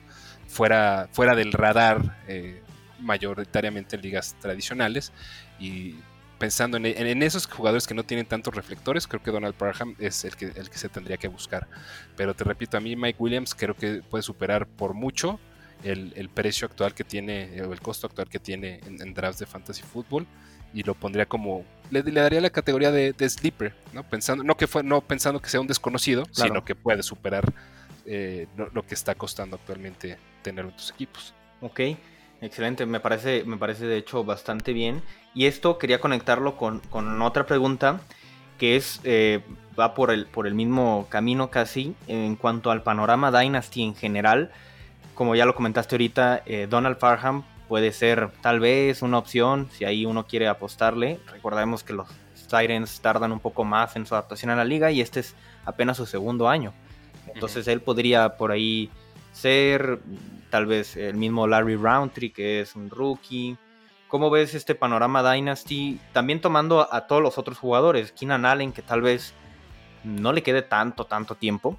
fuera, 0.49 1.07
fuera 1.11 1.35
del 1.35 1.53
radar 1.53 2.17
eh, 2.27 2.61
mayoritariamente 2.99 3.95
en 3.95 4.01
ligas 4.01 4.35
tradicionales. 4.41 5.13
Y 5.59 5.95
pensando 6.37 6.77
en, 6.77 7.23
esos 7.23 7.45
jugadores 7.45 7.87
que 7.87 7.93
no 7.93 8.03
tienen 8.03 8.25
tantos 8.25 8.53
reflectores, 8.53 9.07
creo 9.07 9.21
que 9.21 9.31
Donald 9.31 9.55
Parham 9.55 9.95
es 9.99 10.25
el 10.25 10.35
que, 10.35 10.45
el 10.45 10.69
que 10.69 10.77
se 10.77 10.89
tendría 10.89 11.17
que 11.17 11.27
buscar. 11.27 11.67
Pero 12.15 12.33
te 12.33 12.43
repito, 12.43 12.77
a 12.77 12.79
mí 12.79 12.95
Mike 12.95 13.17
Williams 13.19 13.55
creo 13.55 13.75
que 13.75 14.01
puede 14.09 14.23
superar 14.23 14.67
por 14.67 14.93
mucho 14.93 15.39
el, 15.83 16.29
precio 16.33 16.67
actual 16.67 16.93
que 16.93 17.03
tiene, 17.03 17.61
o 17.61 17.71
el 17.71 17.79
costo 17.79 18.07
actual 18.07 18.29
que 18.29 18.39
tiene 18.39 18.81
en, 18.85 19.01
en 19.01 19.13
drafts 19.13 19.39
de 19.39 19.45
Fantasy 19.45 19.83
Football 19.83 20.27
y 20.73 20.83
lo 20.83 20.93
pondría 20.93 21.25
como 21.25 21.65
le, 21.91 22.03
daría 22.03 22.41
la 22.41 22.49
categoría 22.49 22.91
de, 22.91 23.29
sleeper, 23.29 23.73
¿no? 23.93 24.03
Pensando, 24.03 24.43
no 24.43 24.55
que 24.55 24.67
fue, 24.67 24.83
no 24.83 25.01
pensando 25.01 25.41
que 25.41 25.49
sea 25.49 25.59
un 25.59 25.67
desconocido, 25.67 26.25
sino 26.31 26.63
que 26.63 26.75
puede 26.75 27.03
superar 27.03 27.51
eh, 28.11 28.47
lo, 28.55 28.81
que 28.81 28.95
está 28.95 29.13
costando 29.13 29.57
actualmente 29.57 30.17
tenerlo 30.41 30.71
en 30.71 30.93
equipos. 30.95 31.35
Ok, 31.61 31.79
excelente, 32.41 32.87
me 32.87 32.99
parece, 32.99 33.43
me 33.45 33.55
parece 33.57 33.85
de 33.85 33.97
hecho 33.97 34.23
bastante 34.23 34.73
bien. 34.73 35.03
Y 35.35 35.45
esto 35.45 35.77
quería 35.77 35.99
conectarlo 35.99 36.57
con, 36.57 36.81
otra 37.21 37.45
pregunta 37.45 38.01
que 38.57 38.75
es 38.75 38.99
eh, 39.03 39.41
va 39.79 39.93
por 39.93 40.09
el, 40.09 40.25
por 40.25 40.47
el 40.47 40.55
mismo 40.55 41.05
camino 41.09 41.51
casi 41.51 41.95
en 42.07 42.35
cuanto 42.35 42.71
al 42.71 42.81
panorama 42.81 43.31
Dynasty 43.31 43.83
en 43.83 43.95
general. 43.95 44.51
Como 45.13 45.35
ya 45.35 45.45
lo 45.45 45.53
comentaste 45.53 45.93
ahorita, 45.93 46.41
eh, 46.47 46.65
Donald 46.67 46.97
Farham 46.97 47.43
puede 47.67 47.91
ser 47.91 48.31
tal 48.41 48.59
vez 48.59 49.03
una 49.03 49.19
opción 49.19 49.69
si 49.71 49.85
ahí 49.85 50.03
uno 50.03 50.25
quiere 50.25 50.47
apostarle. 50.47 51.19
Recordemos 51.31 51.83
que 51.83 51.93
los 51.93 52.07
Tyrants 52.49 53.01
tardan 53.01 53.31
un 53.31 53.39
poco 53.39 53.63
más 53.65 53.95
en 53.95 54.07
su 54.07 54.15
adaptación 54.15 54.49
a 54.49 54.55
la 54.55 54.65
liga 54.65 54.89
y 54.89 54.99
este 54.99 55.19
es 55.19 55.35
apenas 55.63 55.97
su 55.97 56.07
segundo 56.07 56.49
año. 56.49 56.73
Entonces 57.33 57.67
él 57.67 57.81
podría 57.81 58.37
por 58.37 58.51
ahí 58.51 58.89
ser 59.31 59.99
tal 60.49 60.65
vez 60.65 60.97
el 60.97 61.15
mismo 61.15 61.47
Larry 61.47 61.75
Roundtree 61.75 62.31
que 62.31 62.61
es 62.61 62.75
un 62.75 62.89
rookie. 62.89 63.57
¿Cómo 64.07 64.29
ves 64.29 64.55
este 64.55 64.73
panorama 64.75 65.33
Dynasty? 65.33 65.99
También 66.13 66.41
tomando 66.41 66.91
a 66.91 67.05
todos 67.07 67.21
los 67.21 67.37
otros 67.37 67.57
jugadores. 67.59 68.11
Keenan 68.11 68.45
Allen, 68.45 68.71
que 68.71 68.81
tal 68.81 69.01
vez 69.01 69.33
no 70.03 70.33
le 70.33 70.41
quede 70.41 70.63
tanto, 70.63 71.05
tanto 71.05 71.35
tiempo. 71.35 71.77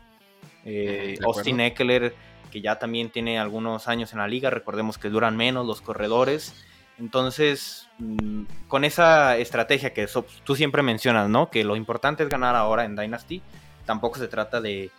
Eh, 0.65 1.19
Austin 1.25 1.61
Eckler, 1.61 2.15
que 2.53 2.61
ya 2.61 2.79
también 2.79 3.11
tiene 3.11 3.39
algunos 3.39 3.89
años 3.89 4.13
en 4.13 4.21
la 4.21 4.29
liga. 4.29 4.49
Recordemos 4.49 4.97
que 4.97 5.09
duran 5.09 5.37
menos 5.37 5.67
los 5.67 5.81
corredores. 5.81 6.55
Entonces, 6.99 7.89
mm, 7.99 8.45
con 8.69 8.85
esa 8.85 9.37
estrategia 9.39 9.93
que 9.93 10.07
tú 10.45 10.55
siempre 10.55 10.83
mencionas, 10.83 11.29
¿no? 11.29 11.51
Que 11.51 11.65
lo 11.65 11.75
importante 11.75 12.23
es 12.23 12.29
ganar 12.29 12.55
ahora 12.55 12.85
en 12.85 12.95
Dynasty. 12.95 13.43
Tampoco 13.87 14.19
se 14.19 14.29
trata 14.29 14.61
de, 14.61 14.91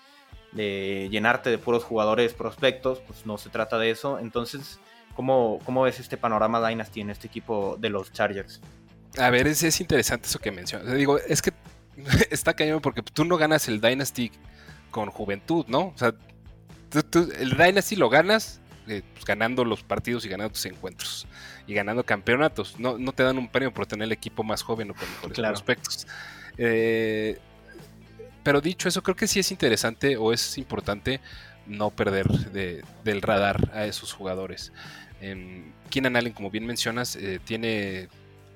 de 0.51 1.07
llenarte 1.11 1.49
de 1.49 1.57
puros 1.57 1.83
jugadores 1.83 2.33
prospectos, 2.33 2.99
pues 2.99 3.25
no 3.25 3.37
se 3.37 3.49
trata 3.49 3.77
de 3.77 3.91
eso. 3.91 4.19
Entonces, 4.19 4.79
¿Cómo, 5.15 5.59
¿Cómo 5.65 5.83
ves 5.83 5.99
este 5.99 6.17
panorama 6.17 6.65
Dynasty 6.67 7.01
en 7.01 7.09
este 7.09 7.27
equipo 7.27 7.77
de 7.79 7.89
los 7.89 8.11
Chargers? 8.11 8.61
A 9.17 9.29
ver, 9.29 9.47
es, 9.47 9.61
es 9.63 9.81
interesante 9.81 10.27
eso 10.27 10.39
que 10.39 10.51
mencionas. 10.51 10.93
Digo, 10.93 11.17
es 11.19 11.41
que 11.41 11.51
está 12.31 12.53
cañón 12.53 12.81
porque 12.81 13.01
tú 13.01 13.25
no 13.25 13.37
ganas 13.37 13.67
el 13.67 13.81
Dynasty 13.81 14.31
con 14.89 15.09
juventud, 15.09 15.65
¿no? 15.67 15.87
O 15.87 15.97
sea, 15.97 16.13
el 17.39 17.57
Dynasty 17.57 17.95
lo 17.95 18.09
ganas 18.09 18.61
eh, 18.87 19.01
pues, 19.13 19.25
ganando 19.25 19.65
los 19.65 19.83
partidos 19.83 20.25
y 20.25 20.29
ganando 20.29 20.53
tus 20.53 20.65
encuentros 20.65 21.27
y 21.67 21.73
ganando 21.73 22.03
campeonatos. 22.03 22.79
No, 22.79 22.97
no 22.97 23.11
te 23.11 23.23
dan 23.23 23.37
un 23.37 23.49
premio 23.49 23.73
por 23.73 23.85
tener 23.85 24.05
el 24.05 24.11
equipo 24.11 24.43
más 24.43 24.61
joven 24.61 24.91
o 24.91 24.93
con 24.93 25.09
mejores 25.09 25.35
claro. 25.35 25.53
aspectos. 25.53 26.07
Eh, 26.57 27.39
pero 28.43 28.61
dicho 28.61 28.87
eso, 28.87 29.03
creo 29.03 29.15
que 29.15 29.27
sí 29.27 29.39
es 29.39 29.51
interesante 29.51 30.17
o 30.17 30.33
es 30.33 30.57
importante 30.57 31.19
no 31.67 31.89
perder 31.91 32.27
del 32.27 33.21
radar 33.21 33.71
a 33.73 33.85
esos 33.85 34.13
jugadores. 34.13 34.71
Eh, 35.21 35.63
Keenan 35.89 36.15
Allen, 36.15 36.33
como 36.33 36.49
bien 36.49 36.65
mencionas, 36.65 37.15
eh, 37.15 37.39
tiene, 37.43 38.09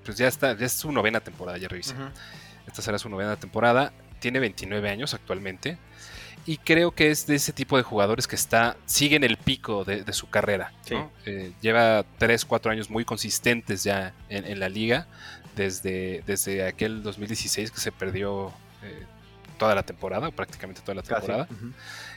pues 0.03 0.17
ya 0.17 0.27
está, 0.27 0.57
ya 0.57 0.65
es 0.65 0.73
su 0.73 0.91
novena 0.91 1.19
temporada, 1.19 1.57
ya 1.57 1.67
revisé. 1.67 1.93
Esta 2.67 2.81
será 2.81 2.97
su 2.97 3.09
novena 3.09 3.35
temporada. 3.35 3.93
Tiene 4.19 4.39
29 4.39 4.89
años 4.89 5.13
actualmente. 5.13 5.77
Y 6.47 6.57
creo 6.57 6.91
que 6.91 7.09
es 7.09 7.25
de 7.25 7.35
ese 7.35 7.53
tipo 7.53 7.75
de 7.75 7.83
jugadores 7.83 8.27
que 8.27 8.35
está, 8.35 8.77
sigue 8.85 9.15
en 9.15 9.23
el 9.23 9.37
pico 9.37 9.83
de, 9.83 10.11
su 10.13 10.29
carrera. 10.29 10.71
Eh, 11.25 11.51
lleva 11.61 12.05
3, 12.19 12.45
4 12.45 12.71
años 12.71 12.89
muy 12.89 13.03
consistentes 13.03 13.83
ya 13.83 14.13
en, 14.29 14.59
la 14.59 14.69
liga. 14.69 15.07
Desde, 15.55 16.21
desde 16.27 16.67
aquel 16.67 17.01
2016 17.01 17.71
que 17.71 17.79
se 17.79 17.91
perdió 17.91 18.51
eh, 18.83 19.05
toda 19.55 19.75
la 19.75 19.83
temporada, 19.83 20.31
prácticamente 20.31 20.81
toda 20.81 20.95
la 20.95 21.03
temporada. 21.03 21.47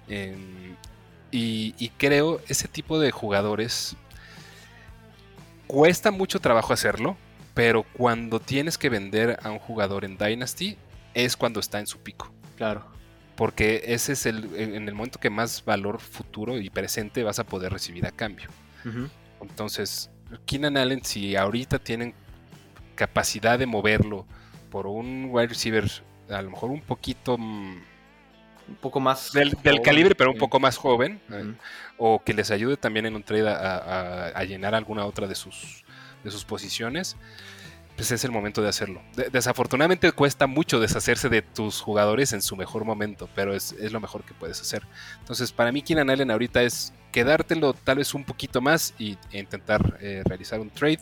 Em, 0.08 0.74
y, 1.30 1.74
y, 1.78 1.90
creo 1.90 2.40
ese 2.48 2.68
tipo 2.68 2.98
de 2.98 3.10
jugadores 3.10 3.96
cuesta 5.66 6.10
mucho 6.10 6.40
trabajo 6.40 6.72
hacerlo, 6.72 7.16
pero 7.54 7.82
cuando 7.82 8.40
tienes 8.40 8.78
que 8.78 8.88
vender 8.88 9.38
a 9.42 9.50
un 9.50 9.58
jugador 9.58 10.04
en 10.04 10.16
Dynasty 10.16 10.76
es 11.14 11.36
cuando 11.36 11.60
está 11.60 11.78
en 11.78 11.86
su 11.86 11.98
pico. 11.98 12.32
Claro. 12.56 12.86
Porque 13.36 13.82
ese 13.86 14.14
es 14.14 14.26
el 14.26 14.54
en 14.56 14.88
el 14.88 14.94
momento 14.94 15.20
que 15.20 15.30
más 15.30 15.64
valor 15.64 16.00
futuro 16.00 16.58
y 16.58 16.70
presente 16.70 17.22
vas 17.22 17.38
a 17.38 17.44
poder 17.44 17.72
recibir 17.72 18.04
a 18.06 18.10
cambio. 18.10 18.48
Entonces, 19.40 20.10
Keenan 20.46 20.76
Allen, 20.76 21.04
si 21.04 21.36
ahorita 21.36 21.78
tienen 21.78 22.14
capacidad 22.94 23.58
de 23.58 23.66
moverlo 23.66 24.26
por 24.70 24.86
un 24.86 25.28
wide 25.30 25.48
receiver, 25.48 25.88
a 26.30 26.42
lo 26.42 26.50
mejor 26.50 26.70
un 26.70 26.80
poquito 26.80 27.36
mm, 27.38 27.76
un 28.68 28.76
poco 28.76 29.00
más 29.00 29.32
del, 29.32 29.56
calibre, 29.82 30.14
pero 30.14 30.30
un 30.30 30.38
poco 30.38 30.60
más 30.60 30.76
joven, 30.76 31.20
eh, 31.30 31.54
o 31.96 32.22
que 32.22 32.34
les 32.34 32.50
ayude 32.50 32.76
también 32.76 33.06
en 33.06 33.16
un 33.16 33.22
trade 33.22 33.48
a, 33.48 34.44
llenar 34.44 34.74
alguna 34.74 35.04
otra 35.04 35.26
de 35.26 35.34
sus, 35.34 35.84
de 36.22 36.30
sus 36.30 36.44
posiciones, 36.44 37.16
pues 37.96 38.12
es 38.12 38.22
el 38.24 38.30
momento 38.30 38.62
de 38.62 38.68
hacerlo. 38.68 39.02
desafortunadamente 39.32 40.12
cuesta 40.12 40.46
mucho 40.46 40.78
deshacerse 40.78 41.28
de 41.28 41.42
tus 41.42 41.80
jugadores 41.80 42.32
en 42.32 42.42
su 42.42 42.54
mejor 42.56 42.84
momento, 42.84 43.28
pero 43.34 43.54
es, 43.54 43.74
lo 43.90 44.00
mejor 44.00 44.22
que 44.24 44.34
puedes 44.34 44.60
hacer. 44.60 44.86
Entonces, 45.18 45.50
para 45.50 45.72
mí, 45.72 45.82
Keenan 45.82 46.10
Allen 46.10 46.30
ahorita 46.30 46.62
es 46.62 46.92
quedártelo 47.10 47.72
tal 47.72 47.98
vez 47.98 48.14
un 48.14 48.22
poquito 48.22 48.60
más 48.60 48.94
y, 48.98 49.18
e 49.32 49.40
intentar 49.40 49.98
eh, 50.00 50.22
realizar 50.24 50.60
un 50.60 50.70
trade. 50.70 51.00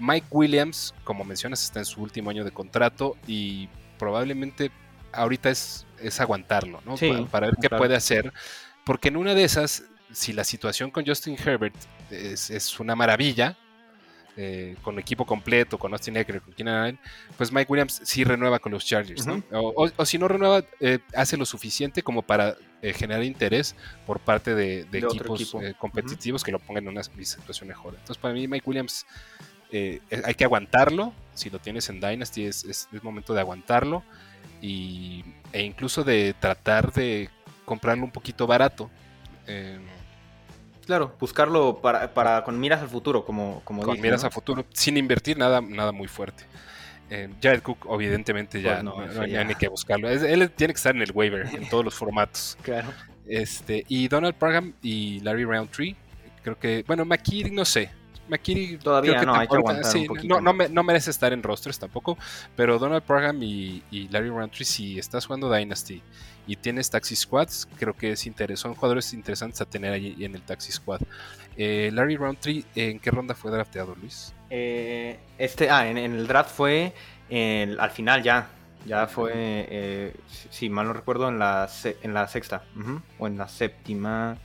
Mike 0.00 0.26
Williams, 0.30 0.94
como 1.04 1.22
mencionas, 1.22 1.62
está 1.62 1.78
en 1.78 1.84
su 1.84 2.02
último 2.02 2.30
año 2.30 2.44
de 2.44 2.50
contrato 2.50 3.16
y 3.28 3.68
probablemente 4.02 4.72
ahorita 5.12 5.48
es, 5.48 5.86
es 6.00 6.20
aguantarlo, 6.20 6.82
¿no? 6.84 6.96
para, 7.30 7.46
ver 7.46 7.56
qué 7.62 7.70
puede 7.70 7.94
hacer. 7.94 8.32
Porque 8.84 9.06
en 9.06 9.16
una 9.16 9.32
de 9.32 9.44
esas, 9.44 9.84
si 10.10 10.32
la 10.32 10.42
situación 10.42 10.90
con 10.90 11.06
Justin 11.06 11.36
Herbert 11.38 11.76
es, 12.10 12.80
una 12.80 12.96
maravilla, 12.96 13.56
eh, 14.36 14.74
con 14.82 14.98
equipo 14.98 15.24
completo, 15.24 15.78
con 15.78 15.92
Austin 15.92 16.16
Eckler, 16.16 16.40
con 16.42 16.52
Keenan 16.52 16.82
Allen, 16.82 16.98
pues 17.36 17.52
Mike 17.52 17.70
Williams 17.70 18.00
sí 18.02 18.24
renueva 18.24 18.58
con 18.58 18.72
los 18.72 18.84
Chargers, 18.84 19.24
¿no? 19.24 19.40
o, 19.52 20.04
si 20.04 20.18
no 20.18 20.26
renueva, 20.26 20.64
eh, 20.80 20.98
hace 21.14 21.36
lo 21.36 21.46
suficiente 21.46 22.02
como 22.02 22.22
para 22.22 22.56
eh, 22.80 22.92
generar 22.92 23.22
interés 23.22 23.76
por 24.04 24.18
parte 24.18 24.56
de, 24.56 24.80
equipos 24.80 25.54
competitivos 25.78 26.42
que 26.42 26.50
lo 26.50 26.58
pongan 26.58 26.82
en 26.82 26.88
una 26.88 27.04
situación 27.04 27.68
mejor. 27.68 27.94
Entonces, 27.94 28.18
para 28.18 28.34
mí, 28.34 28.48
Mike 28.48 28.68
Williams 28.68 29.06
hay 29.72 30.34
que 30.34 30.44
aguantarlo. 30.44 31.12
Si 31.34 31.48
lo 31.50 31.58
tienes 31.58 31.88
en 31.88 32.00
Dynasty, 32.00 32.44
es, 32.44 32.64
es, 32.64 32.88
es 32.92 33.02
momento 33.02 33.32
de 33.32 33.40
aguantarlo 33.40 34.02
y, 34.62 35.24
e 35.52 35.62
incluso 35.62 36.04
de 36.04 36.34
tratar 36.38 36.92
de 36.92 37.28
comprarlo 37.64 38.04
un 38.04 38.10
poquito 38.10 38.46
barato. 38.46 38.90
Eh, 39.46 39.78
claro, 40.86 41.14
buscarlo 41.18 41.80
para, 41.82 42.14
para, 42.14 42.44
con 42.44 42.58
miras 42.58 42.80
al 42.80 42.88
futuro, 42.88 43.24
como, 43.24 43.60
como 43.64 43.82
Con 43.82 44.00
miras 44.00 44.24
al 44.24 44.32
futuro, 44.32 44.64
sin 44.72 44.96
invertir 44.96 45.36
nada, 45.36 45.60
nada 45.60 45.92
muy 45.92 46.08
fuerte. 46.08 46.44
Eh, 47.10 47.28
Jared 47.42 47.62
Cook, 47.62 47.86
evidentemente, 47.90 48.62
ya 48.62 48.80
pues 48.82 49.14
no, 49.14 49.22
hay 49.22 49.44
ni 49.44 49.54
que 49.54 49.68
buscarlo. 49.68 50.08
él 50.08 50.50
tiene 50.52 50.72
que 50.72 50.78
estar 50.78 50.94
en 50.94 51.02
el 51.02 51.10
waiver, 51.12 51.46
en 51.54 51.68
todos 51.68 51.84
los 51.84 51.94
formatos. 51.94 52.56
Claro. 52.62 52.88
Este, 53.26 53.84
y 53.88 54.08
Donald 54.08 54.34
Parham 54.34 54.74
y 54.82 55.20
Larry 55.20 55.44
Roundtree, 55.44 55.94
creo 56.42 56.58
que, 56.58 56.84
bueno, 56.86 57.04
McKinney, 57.04 57.52
no 57.52 57.64
sé. 57.64 57.90
McKinney 58.28 58.78
todavía 58.78 59.22
no, 59.22 59.34
hay 59.34 59.48
que 59.48 59.56
aguantar 59.56 60.70
no, 60.70 60.82
merece 60.82 61.10
estar 61.10 61.32
en 61.32 61.42
rosters 61.42 61.78
tampoco, 61.78 62.16
pero 62.56 62.78
Donald 62.78 63.02
Parham 63.02 63.42
y, 63.42 63.82
Larry 64.10 64.28
Roundtree, 64.28 64.64
si 64.64 64.98
estás 64.98 65.26
jugando 65.26 65.52
Dynasty 65.52 66.02
y 66.46 66.56
tienes 66.56 66.90
Taxi 66.90 67.16
Squads, 67.16 67.68
creo 67.78 67.94
que 67.94 68.12
es 68.12 68.28
son 68.54 68.74
jugadores 68.74 69.12
interesantes 69.12 69.60
a 69.60 69.64
tener 69.64 69.92
ahí 69.92 70.16
en 70.20 70.34
el 70.34 70.42
Taxi 70.42 70.72
Squad. 70.72 71.00
Eh, 71.56 71.90
Larry 71.92 72.16
Roundtree, 72.16 72.64
¿en 72.74 72.98
qué 72.98 73.10
ronda 73.10 73.34
fue 73.34 73.50
drafteado, 73.50 73.94
Luis? 74.00 74.34
Eh, 74.50 75.18
este, 75.38 75.70
ah, 75.70 75.86
en, 75.88 75.98
el 75.98 76.26
draft 76.26 76.50
fue 76.54 76.92
al 77.30 77.90
final 77.90 78.22
ya. 78.22 78.48
Ya 78.84 79.06
fue, 79.06 79.32
eh, 79.34 80.16
si 80.50 80.68
mal 80.68 80.86
no 80.86 80.92
recuerdo, 80.92 81.28
en 81.28 81.38
la, 81.38 81.68
en 82.02 82.14
la 82.14 82.26
sexta 82.26 82.64
o 83.18 83.26
en 83.28 83.38
la 83.38 83.46
séptima. 83.46 84.38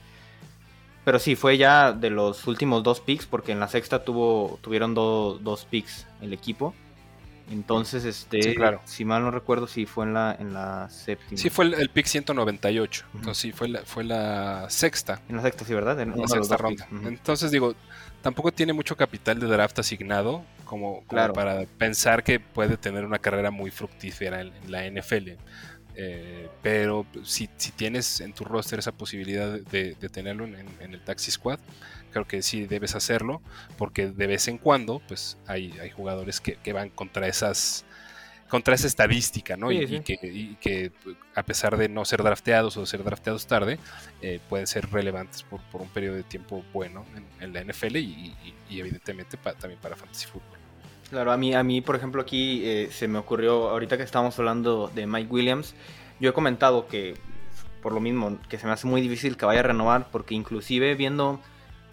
Pero 1.08 1.18
sí, 1.18 1.36
fue 1.36 1.56
ya 1.56 1.92
de 1.92 2.10
los 2.10 2.46
últimos 2.46 2.82
dos 2.82 3.00
picks, 3.00 3.24
porque 3.24 3.52
en 3.52 3.60
la 3.60 3.68
sexta 3.68 4.04
tuvo, 4.04 4.58
tuvieron 4.60 4.92
dos 4.92 5.64
picks 5.70 6.06
el 6.20 6.34
equipo. 6.34 6.74
Entonces, 7.50 8.04
este, 8.04 8.54
claro. 8.54 8.82
si 8.84 9.06
mal 9.06 9.22
no 9.22 9.30
recuerdo, 9.30 9.66
si 9.66 9.86
fue 9.86 10.04
en 10.04 10.12
la, 10.12 10.36
en 10.38 10.52
la 10.52 10.90
séptima. 10.90 11.40
Sí, 11.40 11.48
fue 11.48 11.64
el, 11.64 11.88
pick 11.88 12.04
198. 12.04 13.06
Entonces, 13.14 13.40
sí, 13.40 13.52
fue 13.52 13.68
la, 13.68 13.80
fue 13.86 14.04
la 14.04 14.66
sexta. 14.68 15.22
En 15.30 15.36
la 15.36 15.42
sexta, 15.44 15.64
sí, 15.64 15.72
¿verdad? 15.72 15.98
En, 15.98 16.14
la 16.14 16.28
sexta 16.28 16.58
ronda. 16.58 16.86
Entonces, 16.90 17.50
digo, 17.50 17.74
tampoco 18.20 18.52
tiene 18.52 18.74
mucho 18.74 18.94
capital 18.94 19.40
de 19.40 19.46
draft 19.46 19.78
asignado 19.78 20.44
como, 20.66 21.04
para 21.04 21.64
pensar 21.78 22.22
que 22.22 22.38
puede 22.38 22.76
tener 22.76 23.06
una 23.06 23.18
carrera 23.18 23.50
muy 23.50 23.70
fructífera 23.70 24.42
en 24.42 24.52
la 24.70 24.84
NFL. 24.84 25.30
Eh, 26.00 26.48
pero 26.62 27.04
si, 27.24 27.50
si, 27.56 27.72
tienes 27.72 28.20
en 28.20 28.32
tu 28.32 28.44
roster 28.44 28.78
esa 28.78 28.92
posibilidad 28.92 29.50
de, 29.50 29.96
tenerlo 29.96 30.44
en, 30.44 30.54
el 30.80 31.00
Taxi 31.00 31.32
Squad, 31.32 31.58
creo 32.12 32.24
que 32.24 32.40
sí 32.40 32.66
debes 32.66 32.94
hacerlo, 32.94 33.42
porque 33.76 34.06
de 34.06 34.26
vez 34.28 34.46
en 34.46 34.58
cuando 34.58 35.02
pues 35.08 35.38
hay, 35.48 35.74
hay 35.82 35.90
jugadores 35.90 36.40
que, 36.40 36.72
van 36.72 36.90
contra 36.90 37.26
esas 37.26 37.84
contra 38.48 38.76
esa 38.76 38.86
estadística, 38.86 39.56
¿no? 39.56 39.72
y, 39.72 40.00
que, 40.00 40.92
a 41.34 41.42
pesar 41.42 41.76
de 41.76 41.88
no 41.88 42.04
ser 42.04 42.22
drafteados 42.22 42.76
o 42.76 42.86
ser 42.86 43.02
drafteados 43.02 43.46
tarde, 43.46 43.78
eh, 44.22 44.40
pueden 44.48 44.66
ser 44.66 44.88
relevantes 44.90 45.42
por, 45.42 45.60
un 45.82 45.88
periodo 45.88 46.14
de 46.14 46.22
tiempo 46.22 46.64
bueno 46.72 47.04
en, 47.40 47.52
la 47.52 47.62
NFL 47.62 47.96
y, 47.96 48.34
evidentemente 48.70 49.36
también 49.36 49.80
para 49.80 49.96
Fantasy 49.96 50.26
Football. 50.26 50.57
Claro, 51.10 51.32
a 51.32 51.36
mí, 51.38 51.54
a 51.54 51.62
mí 51.62 51.80
por 51.80 51.96
ejemplo, 51.96 52.20
aquí 52.20 52.62
eh, 52.64 52.88
se 52.90 53.08
me 53.08 53.18
ocurrió, 53.18 53.70
ahorita 53.70 53.96
que 53.96 54.02
estamos 54.02 54.38
hablando 54.38 54.90
de 54.94 55.06
Mike 55.06 55.32
Williams, 55.32 55.74
yo 56.20 56.30
he 56.30 56.32
comentado 56.34 56.86
que, 56.86 57.14
por 57.82 57.92
lo 57.92 58.00
mismo, 58.00 58.38
que 58.48 58.58
se 58.58 58.66
me 58.66 58.72
hace 58.72 58.86
muy 58.86 59.00
difícil 59.00 59.36
que 59.36 59.46
vaya 59.46 59.60
a 59.60 59.64
renovar, 59.64 60.08
porque 60.12 60.34
inclusive 60.34 60.94
viendo 60.96 61.40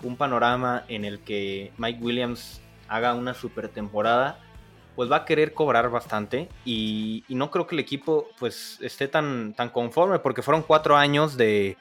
un 0.04 0.18
panorama 0.18 0.84
en 0.90 1.06
el 1.06 1.20
que 1.20 1.72
Mike 1.78 2.04
Williams 2.04 2.62
haga 2.90 3.14
una 3.14 3.34
super 3.34 3.70
temporada, 3.70 4.40
pues 4.98 5.10
va 5.10 5.18
a 5.18 5.26
querer 5.26 5.54
cobrar 5.54 5.90
bastante 5.90 6.50
y, 6.66 7.24
no 7.30 7.52
creo 7.52 7.68
que 7.68 7.76
el 7.76 7.80
equipo 7.80 8.28
pues 8.40 8.80
esté 8.82 9.08
tan, 9.08 9.54
tan 9.54 9.70
conforme, 9.70 10.20
porque 10.20 10.42
fueron 10.42 10.62
cuatro 10.64 10.98
años 10.98 11.38
de, 11.38 11.78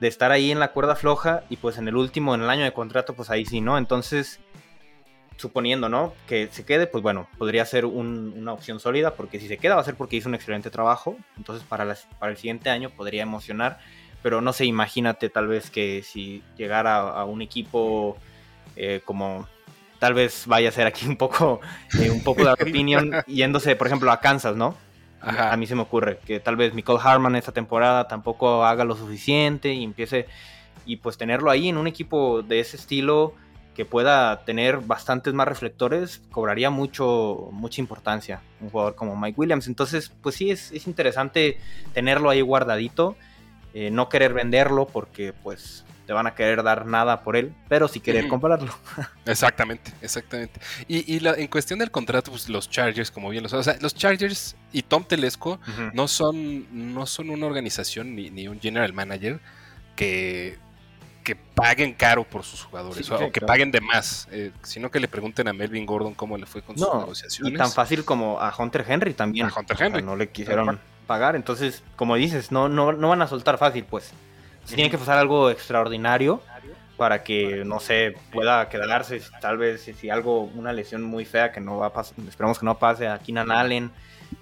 de 0.00 0.08
estar 0.08 0.30
ahí 0.30 0.50
en 0.50 0.58
la 0.58 0.72
cuerda 0.72 0.94
floja 0.94 1.42
y 1.48 1.56
pues 1.56 1.78
en 1.78 1.88
el 1.88 1.96
último, 1.96 2.34
en 2.34 2.42
el 2.42 2.50
año 2.50 2.64
de 2.64 2.72
contrato, 2.72 3.14
pues 3.14 3.30
ahí 3.30 3.46
sí, 3.46 3.60
¿no? 3.60 3.78
Entonces 3.78 4.40
suponiendo, 5.40 5.88
¿no? 5.88 6.12
Que 6.28 6.48
se 6.50 6.64
quede, 6.64 6.86
pues 6.86 7.02
bueno, 7.02 7.28
podría 7.38 7.64
ser 7.64 7.86
una 7.86 8.52
opción 8.52 8.78
sólida, 8.78 9.14
porque 9.14 9.40
si 9.40 9.48
se 9.48 9.56
queda 9.58 9.74
va 9.74 9.80
a 9.80 9.84
ser 9.84 9.94
porque 9.94 10.16
hizo 10.16 10.28
un 10.28 10.34
excelente 10.34 10.70
trabajo, 10.70 11.16
entonces 11.36 11.66
para, 11.66 11.96
para 12.18 12.32
el 12.32 12.38
siguiente 12.38 12.68
año 12.68 12.90
podría 12.90 13.22
emocionar, 13.22 13.78
pero 14.22 14.40
no 14.40 14.52
sé, 14.52 14.66
imagínate 14.66 15.30
tal 15.30 15.48
vez 15.48 15.70
que 15.70 16.02
si 16.02 16.42
llegara 16.56 16.98
a, 16.98 17.24
un 17.24 17.40
equipo 17.40 18.18
eh, 18.76 19.00
como 19.04 19.48
tal 19.98 20.14
vez 20.14 20.46
vaya 20.46 20.68
a 20.68 20.72
ser 20.72 20.86
aquí 20.86 21.06
un 21.06 21.16
poco, 21.16 21.60
eh, 21.98 22.10
un 22.10 22.22
poco 22.22 22.44
de 22.44 22.52
opinión, 22.52 23.12
yéndose, 23.26 23.76
por 23.76 23.86
ejemplo, 23.86 24.10
a 24.12 24.20
Kansas, 24.20 24.56
¿no? 24.56 24.76
A 25.22 25.54
mí 25.58 25.66
se 25.66 25.74
me 25.74 25.82
ocurre 25.82 26.18
que 26.24 26.40
tal 26.40 26.56
vez 26.56 26.72
Michael 26.72 26.98
Harman 27.02 27.36
esta 27.36 27.52
temporada 27.52 28.08
tampoco 28.08 28.64
haga 28.64 28.84
lo 28.84 28.96
suficiente 28.96 29.74
y 29.74 29.84
empiece, 29.84 30.26
y 30.86 30.96
pues 30.96 31.18
tenerlo 31.18 31.50
ahí 31.50 31.68
en 31.68 31.76
un 31.76 31.86
equipo 31.86 32.42
de 32.42 32.60
ese 32.60 32.78
estilo 32.78 33.34
que 33.74 33.84
pueda 33.84 34.44
tener 34.44 34.78
bastantes 34.78 35.32
más 35.32 35.46
reflectores, 35.46 36.20
cobraría 36.30 36.70
mucho, 36.70 37.48
mucha 37.52 37.80
importancia 37.80 38.40
un 38.60 38.70
jugador 38.70 38.94
como 38.94 39.16
Mike 39.16 39.40
Williams. 39.40 39.68
Entonces, 39.68 40.12
pues 40.22 40.34
sí, 40.34 40.50
es, 40.50 40.72
es 40.72 40.86
interesante 40.86 41.58
tenerlo 41.94 42.30
ahí 42.30 42.40
guardadito, 42.40 43.16
eh, 43.72 43.90
no 43.90 44.08
querer 44.08 44.34
venderlo 44.34 44.86
porque 44.86 45.32
pues 45.32 45.84
te 46.10 46.12
van 46.12 46.26
a 46.26 46.34
querer 46.34 46.64
dar 46.64 46.86
nada 46.86 47.22
por 47.22 47.36
él, 47.36 47.54
pero 47.68 47.86
sí 47.86 48.00
querer 48.00 48.26
comprarlo. 48.26 48.74
Exactamente, 49.26 49.92
exactamente. 50.02 50.58
Y, 50.88 51.14
y 51.14 51.24
en 51.24 51.46
cuestión 51.46 51.78
del 51.78 51.92
contrato, 51.92 52.32
pues 52.32 52.48
los 52.48 52.68
Chargers, 52.68 53.12
como 53.12 53.30
bien 53.30 53.44
lo 53.44 53.48
sabes, 53.48 53.68
o 53.68 53.70
sea, 53.70 53.80
los 53.80 53.94
Chargers 53.94 54.56
y 54.72 54.82
Tom 54.82 55.04
Telesco 55.04 55.60
no, 55.92 56.08
son, 56.08 56.66
no 56.94 57.06
son 57.06 57.30
una 57.30 57.46
organización 57.46 58.16
ni, 58.16 58.28
ni 58.28 58.48
un 58.48 58.60
general 58.60 58.92
manager 58.92 59.38
que 59.94 60.58
que 61.30 61.36
paguen 61.36 61.92
caro 61.92 62.24
por 62.24 62.42
sus 62.42 62.64
jugadores 62.64 63.08
o 63.08 63.30
que 63.30 63.40
paguen 63.40 63.70
de 63.70 63.80
más, 63.80 64.26
eh, 64.32 64.50
sino 64.64 64.90
que 64.90 64.98
le 64.98 65.06
pregunten 65.06 65.46
a 65.46 65.52
Melvin 65.52 65.86
Gordon 65.86 66.12
cómo 66.12 66.36
le 66.36 66.44
fue 66.44 66.60
con 66.60 66.76
sus 66.76 66.92
negociaciones. 66.92 67.54
Y 67.54 67.56
tan 67.56 67.70
fácil 67.70 68.04
como 68.04 68.40
a 68.40 68.52
Hunter 68.58 68.84
Henry 68.88 69.14
también. 69.14 69.46
A 69.46 69.52
Hunter 69.56 69.76
Henry. 69.80 70.02
no 70.02 70.16
le 70.16 70.28
quisieron 70.28 70.80
pagar, 71.06 71.36
entonces, 71.36 71.84
como 71.94 72.16
dices, 72.16 72.50
no, 72.50 72.68
no, 72.68 72.92
no 72.92 73.08
van 73.10 73.22
a 73.22 73.28
soltar 73.28 73.58
fácil, 73.58 73.84
pues. 73.84 74.12
Si 74.64 74.74
tiene 74.74 74.90
que 74.90 74.98
pasar 74.98 75.18
algo 75.18 75.50
extraordinario 75.50 76.42
para 76.96 77.22
que, 77.22 77.64
no 77.64 77.78
sé, 77.78 78.16
pueda 78.32 78.68
quedarse, 78.68 79.22
tal 79.40 79.56
vez 79.56 79.82
si 79.82 80.10
algo, 80.10 80.50
una 80.56 80.72
lesión 80.72 81.04
muy 81.04 81.24
fea 81.24 81.52
que 81.52 81.60
no 81.60 81.78
va 81.78 81.86
a 81.86 81.92
pasar, 81.92 82.14
esperamos 82.26 82.58
que 82.58 82.66
no 82.66 82.76
pase 82.76 83.06
a 83.06 83.20
Keenan 83.20 83.52
Allen, 83.52 83.92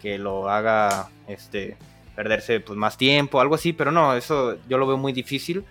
que 0.00 0.16
lo 0.16 0.48
haga 0.48 1.10
este 1.26 1.76
perderse 2.16 2.60
pues 2.60 2.78
más 2.78 2.96
tiempo, 2.96 3.42
algo 3.42 3.56
así, 3.56 3.74
pero 3.74 3.92
no, 3.92 4.14
eso 4.14 4.56
yo 4.70 4.78
lo 4.78 4.86
veo 4.86 4.96
muy 4.96 5.12
difícil 5.12 5.66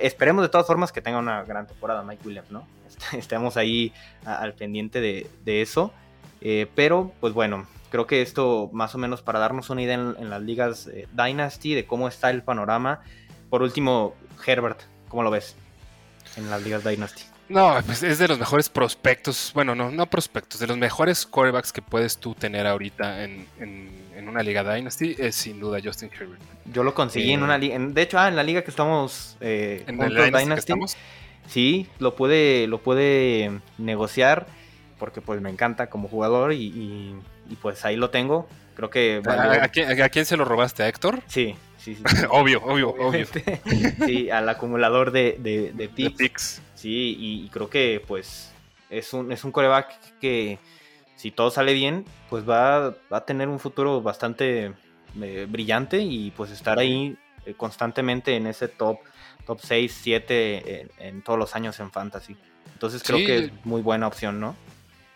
esperemos 0.00 0.42
de 0.42 0.48
todas 0.48 0.66
formas 0.66 0.92
que 0.92 1.00
tenga 1.00 1.18
una 1.18 1.42
gran 1.44 1.66
temporada 1.66 2.02
Mike 2.02 2.26
Williams, 2.26 2.50
¿no? 2.50 2.66
Estemos 3.12 3.56
ahí 3.56 3.92
al 4.24 4.54
pendiente 4.54 5.00
de, 5.00 5.62
eso. 5.62 5.92
Eh, 6.40 6.66
pero, 6.74 7.12
pues 7.20 7.32
bueno, 7.32 7.66
creo 7.90 8.06
que 8.06 8.22
esto 8.22 8.70
más 8.72 8.94
o 8.94 8.98
menos 8.98 9.22
para 9.22 9.38
darnos 9.38 9.70
una 9.70 9.82
idea 9.82 9.94
en, 9.94 10.30
las 10.30 10.42
ligas 10.42 10.88
eh, 10.88 11.06
Dynasty 11.12 11.74
de 11.74 11.86
cómo 11.86 12.08
está 12.08 12.30
el 12.30 12.42
panorama. 12.42 13.00
Por 13.48 13.62
último, 13.62 14.14
Herbert, 14.44 14.80
¿cómo 15.08 15.22
lo 15.22 15.30
ves 15.30 15.56
en 16.36 16.50
las 16.50 16.62
ligas 16.62 16.84
Dynasty? 16.84 17.22
No, 17.48 17.76
pues 17.84 18.02
es 18.02 18.18
de 18.18 18.28
los 18.28 18.38
mejores 18.38 18.70
prospectos, 18.70 19.52
bueno, 19.54 19.74
no, 19.74 19.90
no 19.90 20.06
prospectos, 20.06 20.58
de 20.58 20.66
los 20.66 20.78
mejores 20.78 21.26
quarterbacks 21.26 21.72
que 21.72 21.82
puedes 21.82 22.16
tú 22.16 22.34
tener 22.34 22.66
ahorita 22.66 23.24
en 23.24 23.46
en 23.58 23.90
una 24.28 24.42
liga 24.42 24.62
Dynasty 24.62 25.16
es 25.18 25.34
sin 25.34 25.60
duda 25.60 25.78
Justin 25.82 26.10
Herbert. 26.12 26.40
Yo 26.72 26.84
lo 26.84 26.94
conseguí 26.94 27.32
en 27.32 27.40
eh, 27.40 27.44
una 27.44 27.58
liga, 27.58 27.78
de 27.78 28.02
hecho, 28.02 28.18
ah, 28.18 28.28
en 28.28 28.36
la 28.36 28.42
liga 28.42 28.62
que 28.62 28.70
estamos 28.70 29.36
eh, 29.40 29.84
en 29.86 30.00
el 30.00 30.32
Dynasty, 30.32 30.74
sí, 31.46 31.88
lo 31.98 32.14
puede, 32.14 32.66
lo 32.66 32.78
puede 32.78 33.60
negociar 33.78 34.46
porque 34.98 35.20
pues 35.20 35.40
me 35.40 35.50
encanta 35.50 35.90
como 35.90 36.06
jugador 36.06 36.52
y, 36.52 37.16
pues 37.60 37.84
ahí 37.84 37.96
lo 37.96 38.10
tengo. 38.10 38.48
Creo 38.76 38.88
que... 38.88 39.20
¿A, 39.26 39.68
quién, 39.68 40.24
se 40.24 40.36
lo 40.36 40.44
robaste? 40.44 40.84
¿A 40.84 40.88
Héctor? 40.88 41.20
Sí, 41.26 41.56
sí, 41.76 41.96
sí. 41.96 42.02
obvio, 42.30 42.62
obvio, 42.62 42.90
obvio. 42.90 43.26
sí, 44.06 44.30
al 44.30 44.48
acumulador 44.48 45.10
de, 45.10 45.36
de, 45.40 45.72
de 45.72 45.88
picks. 45.88 46.62
Sí, 46.76 47.16
y, 47.18 47.48
creo 47.48 47.68
que 47.68 48.00
pues 48.06 48.52
es 48.90 49.12
un, 49.12 49.32
es 49.32 49.42
un 49.42 49.50
coreback 49.50 50.18
que 50.20 50.58
si 51.22 51.30
todo 51.30 51.52
sale 51.52 51.72
bien, 51.72 52.04
pues 52.28 52.48
va, 52.48 52.96
a 53.10 53.20
tener 53.24 53.46
un 53.46 53.60
futuro 53.60 54.02
bastante 54.02 54.72
eh, 55.22 55.46
brillante 55.48 55.98
y 55.98 56.32
pues 56.32 56.50
estar 56.50 56.80
ahí 56.80 57.16
eh, 57.46 57.54
constantemente 57.54 58.34
en 58.34 58.48
ese 58.48 58.66
top, 58.66 58.98
top 59.46 59.60
6, 59.62 60.00
7 60.02 60.88
en, 60.98 61.22
todos 61.22 61.38
los 61.38 61.54
años 61.54 61.78
en 61.78 61.92
fantasy. 61.92 62.36
Entonces 62.72 63.04
creo 63.04 63.18
que 63.18 63.36
es 63.36 63.52
muy 63.64 63.82
buena 63.82 64.08
opción, 64.08 64.40
¿no? 64.40 64.56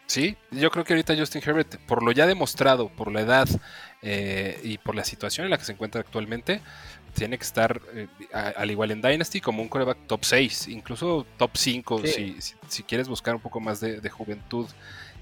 Sí, 0.07 0.37
yo 0.53 0.71
creo 0.71 0.85
que 0.85 0.93
ahorita 0.93 1.17
Justin 1.17 1.43
Herbert, 1.45 1.77
por 1.89 2.05
lo 2.05 2.13
ya 2.13 2.29
demostrado, 2.29 2.89
por 2.89 3.11
la 3.11 3.23
edad 3.23 3.49
eh, 4.03 4.61
y 4.63 4.79
por 4.79 4.95
la 4.95 5.05
situación 5.05 5.47
en 5.47 5.51
la 5.51 5.59
que 5.59 5.65
se 5.65 5.73
encuentra 5.73 6.03
actualmente, 6.03 6.61
tiene 7.15 7.37
que 7.37 7.43
estar 7.43 7.81
al 8.33 8.71
igual 8.71 8.93
en 8.93 9.03
Dynasty 9.03 9.41
como 9.41 9.61
un 9.61 9.69
coreback 9.69 10.07
top 10.07 10.25
6, 10.25 10.69
incluso 10.69 11.27
top 11.37 11.51
5 11.55 12.03
si, 12.05 12.37
si, 12.69 12.83
quieres 12.85 13.09
buscar 13.09 13.35
un 13.35 13.41
poco 13.41 13.59
más 13.59 13.81
de, 13.81 14.01
de 14.01 14.11
juventud 14.11 14.69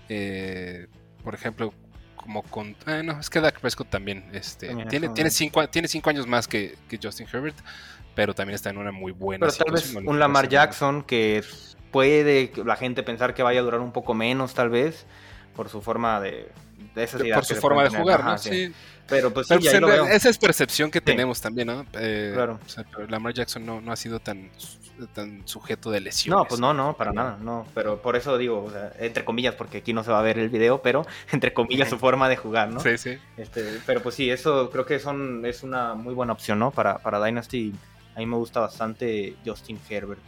eh, 0.08 0.86
por 1.22 1.34
ejemplo, 1.34 1.72
como 2.16 2.42
con. 2.42 2.76
Ah, 2.86 3.02
no, 3.02 3.18
es 3.20 3.30
que 3.30 3.40
Dak 3.40 3.60
Prescott 3.60 3.90
también. 3.90 4.24
Este, 4.32 4.74
tiene, 4.88 5.08
tiene, 5.10 5.30
cinco, 5.30 5.66
tiene 5.68 5.88
cinco 5.88 6.10
años 6.10 6.26
más 6.26 6.48
que, 6.48 6.76
Justin 7.02 7.26
Herbert, 7.32 7.56
pero 8.14 8.34
también 8.34 8.54
está 8.54 8.70
en 8.70 8.78
una 8.78 8.92
muy 8.92 9.12
buena 9.12 9.46
pero 9.46 9.64
Tal 9.64 9.72
vez 9.72 9.94
un 9.94 10.18
Lamar 10.18 10.48
Jackson 10.48 11.02
que 11.02 11.44
puede 11.90 12.52
la 12.64 12.76
gente 12.76 13.02
pensar 13.02 13.34
que 13.34 13.42
vaya 13.42 13.60
a 13.60 13.62
durar 13.62 13.80
un 13.80 13.92
poco 13.92 14.14
menos, 14.14 14.54
tal 14.54 14.70
vez, 14.70 15.06
por 15.54 15.68
su 15.68 15.80
forma 15.80 16.20
de. 16.20 16.50
Por 17.34 17.44
su 17.44 17.56
forma 17.56 17.84
de 17.84 17.90
jugar, 17.90 18.24
¿no? 18.24 18.38
Sí. 18.38 18.72
Pero 19.06 19.32
pues, 19.32 19.50
esa 19.50 20.28
es 20.30 20.38
percepción 20.38 20.90
que 20.90 21.00
tenemos 21.00 21.40
también, 21.40 21.68
¿no? 21.68 21.84
Eh, 21.94 22.32
claro. 22.34 22.58
Lamar 23.08 23.34
Jackson 23.34 23.64
no, 23.66 23.80
no 23.80 23.92
ha 23.92 23.96
sido 23.96 24.18
tan 24.18 24.50
tan 25.12 25.46
sujeto 25.46 25.90
de 25.90 26.00
lesiones. 26.00 26.38
No, 26.38 26.44
pues 26.46 26.60
no, 26.60 26.72
no, 26.72 26.96
para 26.96 27.12
nada, 27.12 27.36
no. 27.40 27.66
Pero 27.74 28.00
por 28.00 28.16
eso 28.16 28.38
digo, 28.38 28.72
entre 28.98 29.24
comillas, 29.24 29.54
porque 29.54 29.78
aquí 29.78 29.92
no 29.92 30.04
se 30.04 30.12
va 30.12 30.20
a 30.20 30.22
ver 30.22 30.38
el 30.38 30.48
video, 30.48 30.82
pero 30.82 31.06
entre 31.32 31.52
comillas 31.52 31.90
su 31.90 31.98
forma 31.98 32.28
de 32.28 32.36
jugar, 32.36 32.70
¿no? 32.70 32.80
Sí, 32.80 32.96
sí. 32.96 33.18
Este, 33.36 33.80
pero 33.86 34.02
pues 34.02 34.14
sí, 34.14 34.30
eso 34.30 34.70
creo 34.70 34.86
que 34.86 34.98
son, 34.98 35.44
es 35.44 35.62
una 35.62 35.94
muy 35.94 36.14
buena 36.14 36.32
opción, 36.32 36.58
¿no? 36.58 36.70
Para, 36.70 36.98
para 36.98 37.24
Dynasty. 37.24 37.72
A 38.14 38.20
mí 38.20 38.26
me 38.26 38.36
gusta 38.36 38.60
bastante 38.60 39.34
Justin 39.44 39.78
Herbert. 39.88 40.20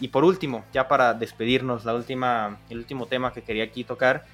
Y 0.00 0.08
por 0.08 0.24
último, 0.24 0.64
ya 0.72 0.86
para 0.86 1.14
despedirnos, 1.14 1.84
la 1.84 1.94
última, 1.94 2.58
el 2.70 2.78
último 2.78 3.06
tema 3.06 3.32
que 3.32 3.42
quería 3.42 3.64
aquí 3.64 3.84
tocar 3.84 4.24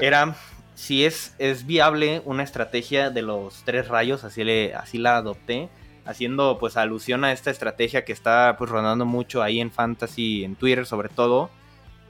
era 0.00 0.34
si 0.74 1.04
es, 1.04 1.34
es 1.38 1.66
viable 1.66 2.22
una 2.24 2.42
estrategia 2.42 3.10
de 3.10 3.22
los 3.22 3.62
tres 3.64 3.88
rayos, 3.88 4.24
así, 4.24 4.44
le, 4.44 4.74
así 4.74 4.98
la 4.98 5.16
adopté 5.16 5.68
haciendo 6.04 6.58
pues 6.58 6.76
alusión 6.76 7.24
a 7.24 7.32
esta 7.32 7.50
estrategia 7.50 8.04
que 8.04 8.12
está 8.12 8.56
pues 8.58 8.70
rondando 8.70 9.06
mucho 9.06 9.42
ahí 9.42 9.60
en 9.60 9.70
Fantasy, 9.70 10.44
en 10.44 10.54
Twitter 10.54 10.86
sobre 10.86 11.08
todo, 11.08 11.50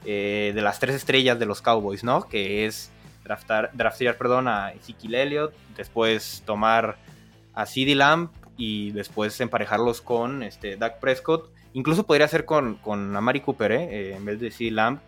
eh, 0.05 0.51
de 0.53 0.61
las 0.61 0.79
tres 0.79 0.95
estrellas 0.95 1.39
de 1.39 1.45
los 1.45 1.61
Cowboys, 1.61 2.03
¿no? 2.03 2.27
Que 2.27 2.65
es 2.65 2.91
draftar, 3.23 3.71
draftear 3.73 4.17
perdón, 4.17 4.47
a 4.47 4.71
Ezekiel 4.71 5.15
Elliott, 5.15 5.53
después 5.77 6.43
tomar 6.45 6.97
a 7.53 7.65
CeeDee 7.65 7.95
Lamb 7.95 8.29
y 8.57 8.91
después 8.91 9.39
emparejarlos 9.39 10.01
con 10.01 10.43
este, 10.43 10.77
Dak 10.77 10.99
Prescott. 10.99 11.49
Incluso 11.73 12.05
podría 12.05 12.27
ser 12.27 12.45
con, 12.45 12.75
con 12.75 13.15
Amari 13.15 13.41
Cooper, 13.41 13.71
¿eh? 13.71 13.87
¿eh? 13.91 14.15
en 14.15 14.25
vez 14.25 14.39
de 14.39 14.51
CeeDee 14.51 14.71
Lamb. 14.71 14.99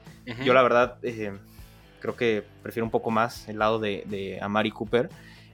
Yo 0.43 0.53
la 0.53 0.61
verdad 0.61 0.97
eh, 1.03 1.37
creo 1.99 2.15
que 2.15 2.43
prefiero 2.63 2.85
un 2.85 2.91
poco 2.91 3.11
más 3.11 3.47
el 3.47 3.59
lado 3.59 3.79
de, 3.79 4.03
de 4.05 4.39
Amari 4.41 4.71
Cooper. 4.71 5.09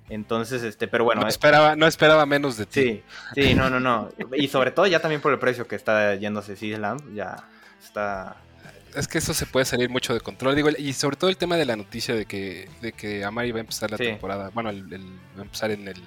Entonces, 0.10 0.64
este, 0.64 0.88
pero 0.88 1.06
bueno. 1.06 1.22
No 1.22 1.28
esperaba, 1.28 1.76
no 1.76 1.88
esperaba 1.88 2.26
menos 2.26 2.58
de 2.58 2.66
ti. 2.66 2.82
Sí, 2.82 3.04
sí, 3.36 3.54
no, 3.56 3.70
no, 3.70 3.80
no. 3.80 4.10
Y 4.34 4.48
sobre 4.48 4.72
todo 4.72 4.86
ya 4.86 5.00
también 5.00 5.22
por 5.22 5.32
el 5.32 5.40
precio 5.40 5.68
que 5.68 5.76
está 5.76 6.16
yéndose 6.16 6.56
Lamb, 6.78 7.14
ya 7.16 7.48
está. 7.82 8.36
Es 8.96 9.08
que 9.08 9.18
eso 9.18 9.34
se 9.34 9.46
puede 9.46 9.66
salir 9.66 9.90
mucho 9.90 10.14
de 10.14 10.20
control. 10.20 10.56
Digo, 10.56 10.70
y 10.78 10.94
sobre 10.94 11.16
todo 11.16 11.30
el 11.30 11.38
tema 11.38 11.56
de 11.56 11.66
la 11.66 11.76
noticia 11.76 12.14
de 12.14 12.26
que, 12.26 12.70
de 12.82 12.92
que 12.92 13.24
Amari 13.24 13.52
va 13.52 13.58
a 13.58 13.62
empezar 13.62 13.90
la 13.90 13.98
temporada. 13.98 14.52
Bueno, 14.54 14.70
el, 14.70 14.84
va 14.94 15.40
a 15.40 15.42
empezar 15.42 15.72
en 15.72 15.88
el, 15.88 16.04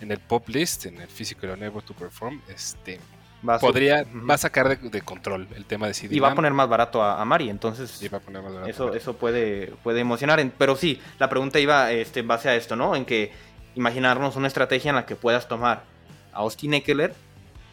en 0.00 0.10
el 0.10 0.18
pop 0.18 0.48
list, 0.48 0.86
en 0.86 1.00
el 1.00 1.08
Physical 1.08 1.50
Unable 1.50 1.82
to 1.82 1.94
Perform. 1.94 2.40
Este 2.48 2.98
va 3.46 3.58
podría, 3.58 4.04
va 4.28 4.34
a 4.34 4.38
sacar 4.38 4.78
de, 4.80 5.02
control 5.02 5.48
el 5.54 5.64
tema 5.64 5.86
de 5.86 5.94
CD. 5.94 6.16
Y 6.16 6.18
va 6.18 6.32
a 6.32 6.34
poner 6.34 6.52
más 6.52 6.68
barato 6.68 7.02
a, 7.02 7.24
Mari, 7.24 7.50
entonces 7.50 8.02
eso, 8.66 8.94
eso 8.94 9.16
puede, 9.16 9.72
puede 9.82 10.00
emocionar. 10.00 10.44
Pero 10.56 10.76
sí, 10.76 11.00
la 11.18 11.28
pregunta 11.28 11.58
iba 11.58 11.92
este, 11.92 12.20
en 12.20 12.28
base 12.28 12.48
a 12.48 12.56
esto, 12.56 12.76
¿no? 12.76 12.96
En 12.96 13.04
que 13.04 13.32
imaginarnos 13.74 14.36
una 14.36 14.48
estrategia 14.48 14.90
en 14.90 14.96
la 14.96 15.06
que 15.06 15.16
puedas 15.16 15.48
tomar 15.48 15.84
a 16.32 16.38
Austin 16.38 16.74
Eckler, 16.74 17.14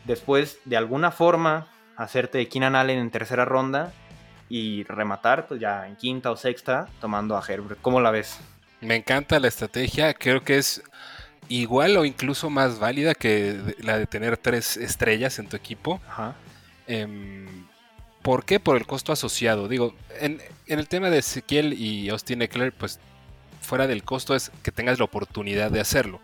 después 0.05 0.59
de 0.65 0.77
alguna 0.77 1.11
forma 1.11 1.67
hacerte 1.97 2.47
Keenan 2.47 2.75
Allen 2.75 2.99
en 2.99 3.11
tercera 3.11 3.45
ronda 3.45 3.93
y 4.49 4.83
rematar 4.83 5.47
pues 5.47 5.59
ya 5.59 5.87
en 5.87 5.95
quinta 5.95 6.31
o 6.31 6.35
sexta 6.35 6.87
tomando 7.01 7.37
a 7.37 7.43
Herbert. 7.47 7.79
¿Cómo 7.81 7.99
la 7.99 8.11
ves? 8.11 8.39
Me 8.81 8.95
encanta 8.95 9.39
la 9.39 9.47
estrategia, 9.47 10.13
creo 10.13 10.43
que 10.43 10.57
es 10.57 10.83
igual 11.49 11.97
o 11.97 12.05
incluso 12.05 12.49
más 12.49 12.79
válida 12.79 13.13
que 13.13 13.75
la 13.79 13.97
de 13.97 14.05
tener 14.05 14.37
tres 14.37 14.77
estrellas 14.77 15.39
en 15.39 15.47
tu 15.47 15.55
equipo. 15.55 16.01
Em, 16.87 17.65
¿Por 18.21 18.45
qué? 18.45 18.59
Por 18.59 18.77
el 18.77 18.87
costo 18.87 19.11
asociado. 19.11 19.67
Digo, 19.67 19.95
en, 20.19 20.41
el 20.67 20.87
tema 20.87 21.09
de 21.09 21.19
Ezequiel 21.19 21.73
y 21.73 22.09
Austin 22.09 22.41
Eckler, 22.41 22.73
pues 22.73 22.99
fuera 23.61 23.87
del 23.87 24.03
costo 24.03 24.35
es 24.35 24.51
que 24.63 24.71
tengas 24.71 24.99
la 24.99 25.05
oportunidad 25.05 25.71
de 25.71 25.79
hacerlo. 25.79 26.19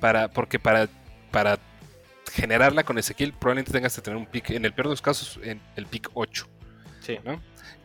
para, 0.00 0.28
porque 0.28 0.58
para, 0.58 0.88
para 1.30 1.58
generarla 2.32 2.84
con 2.84 2.98
Ezequiel 2.98 3.32
probablemente 3.32 3.72
tengas 3.72 3.94
que 3.96 4.02
tener 4.02 4.16
un 4.16 4.26
pick, 4.26 4.50
en 4.50 4.64
el 4.64 4.72
peor 4.72 4.86
de 4.86 4.92
los 4.92 5.02
casos, 5.02 5.40
en 5.42 5.60
el 5.76 5.86
pick 5.86 6.10
8. 6.14 6.48
Sí. 7.00 7.18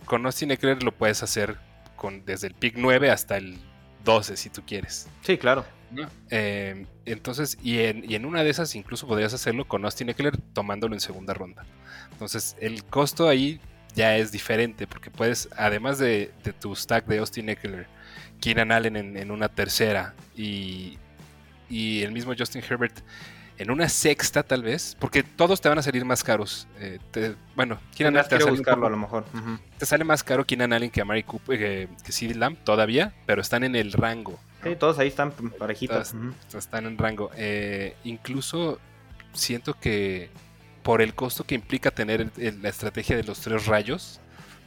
Con 0.05 0.25
Austin 0.25 0.51
Eckler 0.51 0.83
lo 0.83 0.91
puedes 0.91 1.23
hacer 1.23 1.57
con, 1.95 2.25
desde 2.25 2.47
el 2.47 2.53
pick 2.53 2.75
9 2.77 3.09
hasta 3.09 3.37
el 3.37 3.59
12 4.05 4.37
si 4.37 4.49
tú 4.49 4.61
quieres. 4.65 5.07
Sí, 5.21 5.37
claro. 5.37 5.65
Eh, 6.29 6.85
entonces, 7.05 7.57
y 7.63 7.79
en, 7.79 8.09
y 8.09 8.15
en, 8.15 8.25
una 8.25 8.43
de 8.43 8.49
esas 8.49 8.75
incluso 8.75 9.07
podrías 9.07 9.33
hacerlo 9.33 9.65
con 9.65 9.85
Austin 9.85 10.09
Eckler 10.09 10.37
tomándolo 10.53 10.93
en 10.93 10.99
segunda 10.99 11.33
ronda. 11.33 11.65
Entonces, 12.11 12.55
el 12.59 12.83
costo 12.85 13.27
ahí 13.27 13.59
ya 13.95 14.17
es 14.17 14.31
diferente 14.31 14.87
porque 14.87 15.09
puedes, 15.09 15.49
además 15.57 15.97
de, 15.99 16.31
tu 16.59 16.75
stack 16.75 17.05
de 17.05 17.19
Austin 17.19 17.49
Eckler, 17.49 17.87
Keenan 18.41 18.71
Allen 18.71 19.17
en, 19.17 19.31
una 19.31 19.47
tercera 19.47 20.13
y, 20.35 20.97
y, 21.69 22.03
el 22.03 22.11
mismo 22.11 22.33
Justin 22.37 22.61
Herbert 22.67 22.99
en 23.57 23.71
una 23.71 23.89
sexta 23.89 24.43
tal 24.43 24.63
vez, 24.63 24.95
porque 24.99 25.23
todos 25.23 25.61
te 25.61 25.69
van 25.69 25.77
a 25.79 25.81
salir 25.81 26.03
más 26.05 26.23
caros. 26.23 26.67
Eh, 26.79 26.99
bueno, 27.55 27.79
Keenan 27.95 28.17
Allen 28.17 28.39
te, 28.39 28.43
buscarlo 28.49 28.87
a 28.87 28.89
lo 28.89 28.97
mejor. 28.97 29.25
te 29.77 29.85
sale 29.85 30.03
más 30.03 30.23
caro 30.23 30.45
Keenan 30.45 30.73
Allen 30.73 30.89
que 30.89 31.01
a 31.01 31.05
Mary 31.05 31.23
Cooper, 31.23 31.57
que, 31.57 31.89
que 32.03 32.33
Lamb 32.33 32.57
todavía, 32.63 33.13
pero 33.25 33.41
están 33.41 33.63
en 33.63 33.75
el 33.75 33.91
rango. 33.93 34.39
Sí, 34.63 34.75
todos 34.75 34.97
ahí 34.99 35.07
están 35.07 35.31
parejitos. 35.31 36.13
Están 36.53 36.85
en 36.85 36.97
rango. 36.97 37.31
Eh, 37.35 37.95
incluso 38.03 38.79
siento 39.33 39.75
que 39.75 40.29
por 40.83 41.01
el 41.01 41.13
costo 41.13 41.43
que 41.43 41.55
implica 41.55 41.91
tener 41.91 42.31
la 42.37 42.69
estrategia 42.69 43.15
de 43.15 43.23
los 43.23 43.39
tres 43.39 43.65
rayos, 43.67 44.19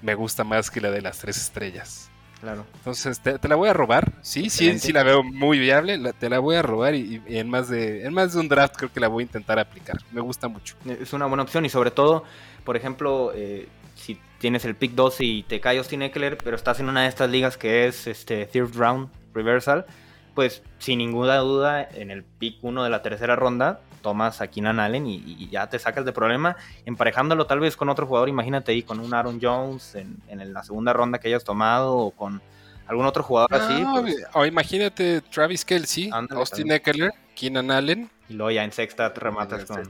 me 0.03 0.14
gusta 0.14 0.44
más 0.44 0.70
que 0.70 0.81
la 0.81 0.90
de 0.90 1.03
las 1.03 1.18
tres 1.18 1.37
estrellas. 1.37 2.11
Claro. 2.40 2.64
Entonces, 2.77 3.20
te, 3.20 3.48
la 3.48 3.57
voy 3.57 3.68
a 3.68 3.72
robar. 3.72 4.12
Sí, 4.22 4.48
sí, 4.48 4.79
sí 4.79 4.92
la 4.92 5.03
veo 5.03 5.22
muy 5.22 5.59
viable. 5.59 5.98
te 6.12 6.29
la 6.29 6.38
voy 6.38 6.57
a 6.57 6.62
robar 6.62 6.94
y, 6.94 7.20
en, 7.27 7.51
más 7.51 7.68
de, 7.68 8.05
en 8.05 8.14
más 8.14 8.33
de 8.33 8.40
un 8.40 8.48
draft 8.48 8.77
creo 8.77 8.92
que 8.92 9.01
la 9.01 9.09
voy 9.09 9.22
a 9.22 9.27
intentar 9.27 9.59
aplicar. 9.59 9.96
Me 10.12 10.20
gusta 10.20 10.48
mucho. 10.48 10.77
Es 10.87 11.12
una 11.12 11.27
buena 11.27 11.42
opción 11.42 11.64
y 11.64 11.68
sobre 11.68 11.90
todo, 11.90 12.24
por 12.64 12.77
ejemplo, 12.77 13.33
eh, 13.35 13.68
si 13.96 14.20
tienes 14.38 14.64
el 14.64 14.77
pick 14.77 14.92
2 14.92 15.20
y 15.20 15.42
te 15.42 15.61
cae 15.61 15.79
Austin 15.79 16.03
Eckler, 16.03 16.38
pero 16.38 16.57
estás 16.57 16.79
en 16.81 16.88
una 16.88 17.03
de 17.03 17.09
estas 17.09 17.29
ligas 17.29 17.57
que 17.57 17.87
es 17.87 18.07
este 18.07 18.46
third 18.46 18.77
round 18.77 19.09
reversal, 19.35 19.87
pues 20.35 20.62
sin 20.79 20.98
ninguna 20.98 21.38
duda 21.38 21.83
en 21.83 22.12
el 22.12 22.22
pick 22.22 22.62
1 22.62 22.85
de 22.85 22.90
la 22.90 23.03
tercera 23.03 23.35
ronda 23.35 23.81
tomas 24.09 24.40
a 24.40 24.47
Keenan 24.47 24.81
Allen 24.81 25.07
y, 25.07 25.49
ya 25.51 25.68
te 25.68 25.79
sacas 25.79 26.07
de 26.07 26.12
problema, 26.12 26.57
emparejándolo 26.87 27.47
tal 27.47 27.61
vez 27.61 27.77
con 27.77 27.90
otro 27.90 28.07
jugador, 28.07 28.31
imagínate 28.31 28.73
ahí 28.73 28.83
con 28.83 29.01
un 29.01 29.12
Aaron 29.12 29.38
Jones 29.40 29.94
en, 29.97 30.55
la 30.55 30.62
segunda 30.62 30.94
ronda 30.94 31.18
que 31.18 31.29
hayas 31.29 31.44
tomado 31.44 31.94
o 31.94 32.11
con 32.11 32.40
algún 32.87 33.05
otro 33.05 33.23
jugador 33.23 33.55
así. 33.55 33.85
Pues. 34.01 34.25
o 34.33 34.47
imagínate 34.47 35.21
Travis 35.21 35.62
Kelsey, 35.62 36.11
Austin 36.31 36.73
Eckler, 36.73 37.12
Keenan 37.35 37.71
Allen. 37.71 38.11
Y 38.31 38.33
luego 38.33 38.51
ya 38.51 38.64
en 38.64 38.73
sexta 38.73 39.12
te 39.12 39.21
rematas 39.21 39.66
con 39.66 39.83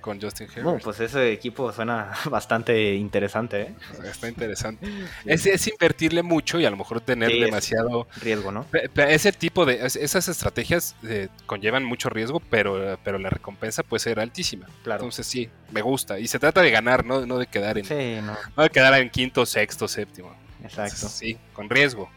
con 0.00 0.20
Justin 0.20 0.46
Herbert. 0.46 0.64
Bueno, 0.64 0.80
pues 0.82 1.00
ese 1.00 1.32
equipo 1.32 1.72
suena 1.72 2.12
bastante 2.30 2.94
interesante, 2.94 3.62
¿eh? 3.62 3.74
Está 4.04 4.28
interesante. 4.28 4.88
Es, 5.24 5.66
invertirle 5.66 6.22
mucho 6.22 6.58
y 6.58 6.64
a 6.64 6.70
lo 6.70 6.76
mejor 6.76 7.00
tener 7.00 7.30
demasiado 7.30 8.06
riesgo, 8.20 8.52
¿no? 8.52 8.66
Ese 8.94 9.32
tipo 9.32 9.66
de 9.66 9.84
esas 9.84 10.28
estrategias 10.28 10.96
eh, 11.02 11.28
conllevan 11.46 11.84
mucho 11.84 12.08
riesgo, 12.08 12.40
pero, 12.40 12.98
pero 13.04 13.18
la 13.18 13.30
recompensa 13.30 13.82
puede 13.82 14.00
ser 14.00 14.20
altísima. 14.20 14.66
Claro. 14.82 15.02
Entonces 15.02 15.26
sí, 15.26 15.50
me 15.70 15.82
gusta. 15.82 16.18
Y 16.18 16.28
se 16.28 16.38
trata 16.38 16.62
de 16.62 16.70
ganar, 16.70 17.04
no, 17.04 17.26
no 17.26 17.38
de 17.38 17.46
quedar 17.46 17.78
en 17.78 17.84
sí, 17.84 18.18
no. 18.22 18.36
no 18.56 18.62
de 18.62 18.70
quedar 18.70 18.94
en 18.94 19.10
quinto, 19.10 19.44
sexto, 19.46 19.88
séptimo. 19.88 20.34
Exacto. 20.62 21.08
sí, 21.08 21.38
con 21.52 21.68
riesgo. 21.68 22.10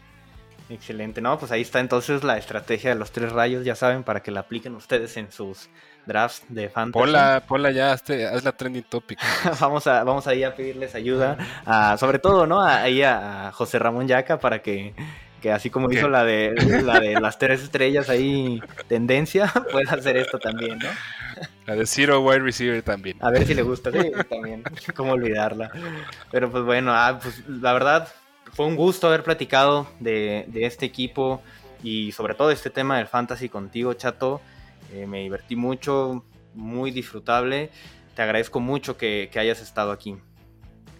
Excelente, 0.68 1.20
no, 1.20 1.38
pues 1.38 1.52
ahí 1.52 1.60
está 1.60 1.80
entonces 1.80 2.24
la 2.24 2.38
estrategia 2.38 2.90
de 2.90 2.96
los 2.96 3.12
tres 3.12 3.32
rayos, 3.32 3.64
ya 3.64 3.74
saben, 3.74 4.04
para 4.04 4.22
que 4.22 4.30
la 4.30 4.40
apliquen 4.40 4.74
ustedes 4.74 5.16
en 5.16 5.30
sus 5.30 5.68
drafts 6.06 6.44
de 6.48 6.68
fantasy. 6.68 7.00
Ponla, 7.00 7.42
ponla 7.46 7.70
ya, 7.70 7.92
haz 7.92 8.44
la 8.44 8.52
trending 8.52 8.84
topic. 8.84 9.18
vamos 9.60 9.86
a 9.86 10.04
vamos 10.04 10.26
ahí 10.26 10.44
a 10.44 10.54
pedirles 10.54 10.94
ayuda, 10.94 11.36
a, 11.64 11.96
sobre 11.98 12.18
todo, 12.18 12.46
¿no? 12.46 12.60
Ahí 12.62 13.02
a, 13.02 13.50
José 13.52 13.78
Ramón 13.78 14.08
Yaca 14.08 14.38
para 14.38 14.62
que, 14.62 14.94
que 15.40 15.52
así 15.52 15.70
como 15.70 15.90
hizo 15.90 16.08
la 16.08 16.24
de, 16.24 16.54
la 16.84 17.00
de 17.00 17.20
las 17.20 17.38
tres 17.38 17.62
estrellas 17.62 18.08
ahí, 18.08 18.60
tendencia, 18.88 19.52
pueda 19.72 19.92
hacer 19.92 20.16
esto 20.16 20.38
también, 20.38 20.78
¿no? 20.78 20.88
La 21.66 21.76
de 21.76 21.86
Zero 21.86 22.20
Wide 22.20 22.40
Receiver 22.40 22.82
también. 22.82 23.16
A 23.20 23.30
ver 23.30 23.46
si 23.46 23.54
le 23.54 23.62
gusta, 23.62 23.90
sí, 23.90 24.10
también. 24.28 24.62
Cómo 24.96 25.12
olvidarla. 25.12 25.70
Pero 26.30 26.50
pues 26.50 26.64
bueno, 26.64 26.92
ah, 26.94 27.18
pues 27.22 27.46
la 27.48 27.72
verdad, 27.72 28.08
fue 28.52 28.66
un 28.66 28.76
gusto 28.76 29.06
haber 29.06 29.22
platicado 29.22 29.88
de, 30.00 30.44
de 30.48 30.66
este 30.66 30.86
equipo 30.86 31.42
y 31.82 32.12
sobre 32.12 32.34
todo 32.34 32.50
este 32.50 32.70
tema 32.70 32.98
del 32.98 33.06
fantasy 33.06 33.48
contigo, 33.48 33.94
Chato. 33.94 34.40
Eh, 34.92 35.06
me 35.06 35.20
divertí 35.20 35.56
mucho, 35.56 36.24
muy 36.54 36.90
disfrutable. 36.90 37.70
Te 38.14 38.22
agradezco 38.22 38.60
mucho 38.60 38.96
que, 38.96 39.30
hayas 39.34 39.60
estado 39.60 39.92
aquí. 39.92 40.16